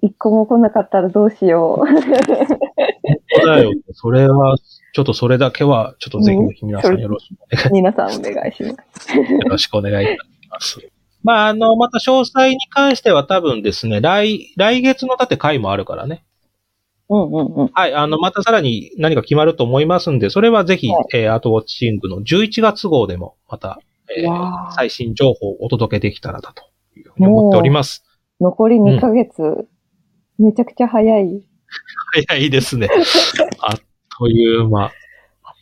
[0.00, 1.86] 一個も来なかったらどうしよう。
[1.88, 3.72] そうだよ。
[3.92, 4.56] それは、
[4.92, 9.16] ちょっとそれだけは、ちょっとぜひ皆さんよろしくお願い皆さんお願いします。
[9.16, 10.18] よろしくお願いいたし
[10.48, 10.92] ます。
[11.24, 16.24] まあ、あの、また詳細に関しては多分ですね、来、来月のだって回もあるからね。
[17.10, 17.70] うんうんうん。
[17.72, 23.80] はい、あの、またさらに何か決まると思いますんで、それはぜひ、はいえー、アートウォッチングの11月号でも、また、
[24.16, 26.64] えー最新情報をお届けできたらだと
[26.96, 28.04] いうふうに思っております。
[28.40, 29.66] 残り2ヶ月、
[30.38, 31.42] めちゃくちゃ早い。
[32.28, 32.88] 早いですね。
[33.60, 33.78] あっ
[34.18, 34.92] という間。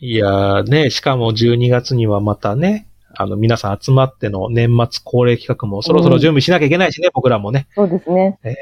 [0.01, 7.67] いやーね、しかも12月にはまたね、あの、皆さん集まっての年末恒例企画もそろそろ準備しなきゃいけないしね、僕らもね。
[7.75, 8.39] そうですね。
[8.45, 8.55] えー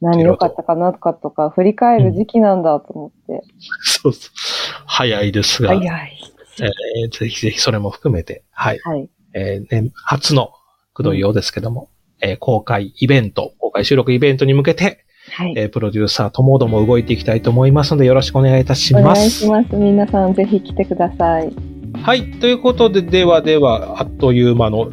[0.00, 3.42] 何良かったかなとかとか、振り返る時期なんだと思って。
[3.82, 4.30] そうそう。
[4.86, 6.16] 早いですが、早い。
[6.62, 8.78] えーぜひぜひそれも含めて、はい。
[8.82, 9.08] はい。
[9.34, 10.52] えー年初の
[10.94, 11.88] くどいようですけども、
[12.20, 15.54] えー公開イベント、公開収録イベントに向けて、はい。
[15.56, 19.18] えープロデューサーともども動いていきたいと思いますので、よろしくお願いいたしおます。
[19.20, 19.76] 願いします。
[19.76, 21.52] 皆さんぜひ来てください。
[22.02, 22.30] はい。
[22.40, 24.90] ということで、ではでは、あっという間の、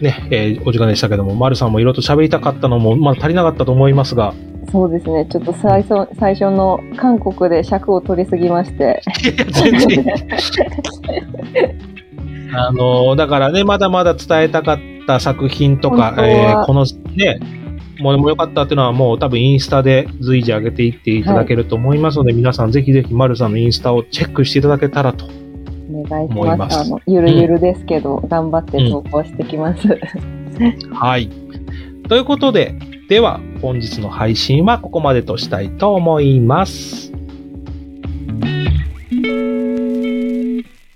[0.00, 4.34] ね、えーお時間でしたけども、丸さんもいろいろと喋りたかったのも、まあ足りなかったと思いますが、
[4.70, 5.26] そうですね。
[5.30, 9.02] ちょっと最初、最初の韓国で尺を取りすぎまして。
[12.52, 16.84] あの、だからね、まだまだ伝えたかった作品とかえーこの
[17.16, 17.40] ね、
[18.00, 25.26] ものも良かったっていうのはもう多分インスタで随時上げていっていただけると思いますので、皆さんぜひぜひ丸さんのインスタをチェックしていただけたらと。
[25.88, 26.78] お願いします。
[26.78, 29.98] あの、ゆるゆるですけど、頑張って投稿してきます。
[30.92, 31.28] はい。
[32.08, 32.74] ということで、
[33.08, 37.12] では本日の配信はここまでとしたいと思います。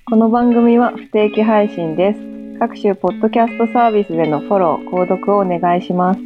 [0.05, 2.59] この番組は不定期配信です。
[2.59, 6.21] 各種ポッドキャストサービスでのフォロー、購読をお願いします。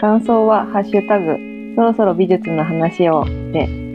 [0.00, 1.36] 感想は、ハッシュタグ、
[1.76, 3.91] そろそろ美術の話をで、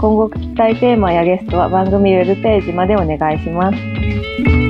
[0.00, 4.67] 今後聞きたいテーマやゲストは番組ウェブページまでお願いします。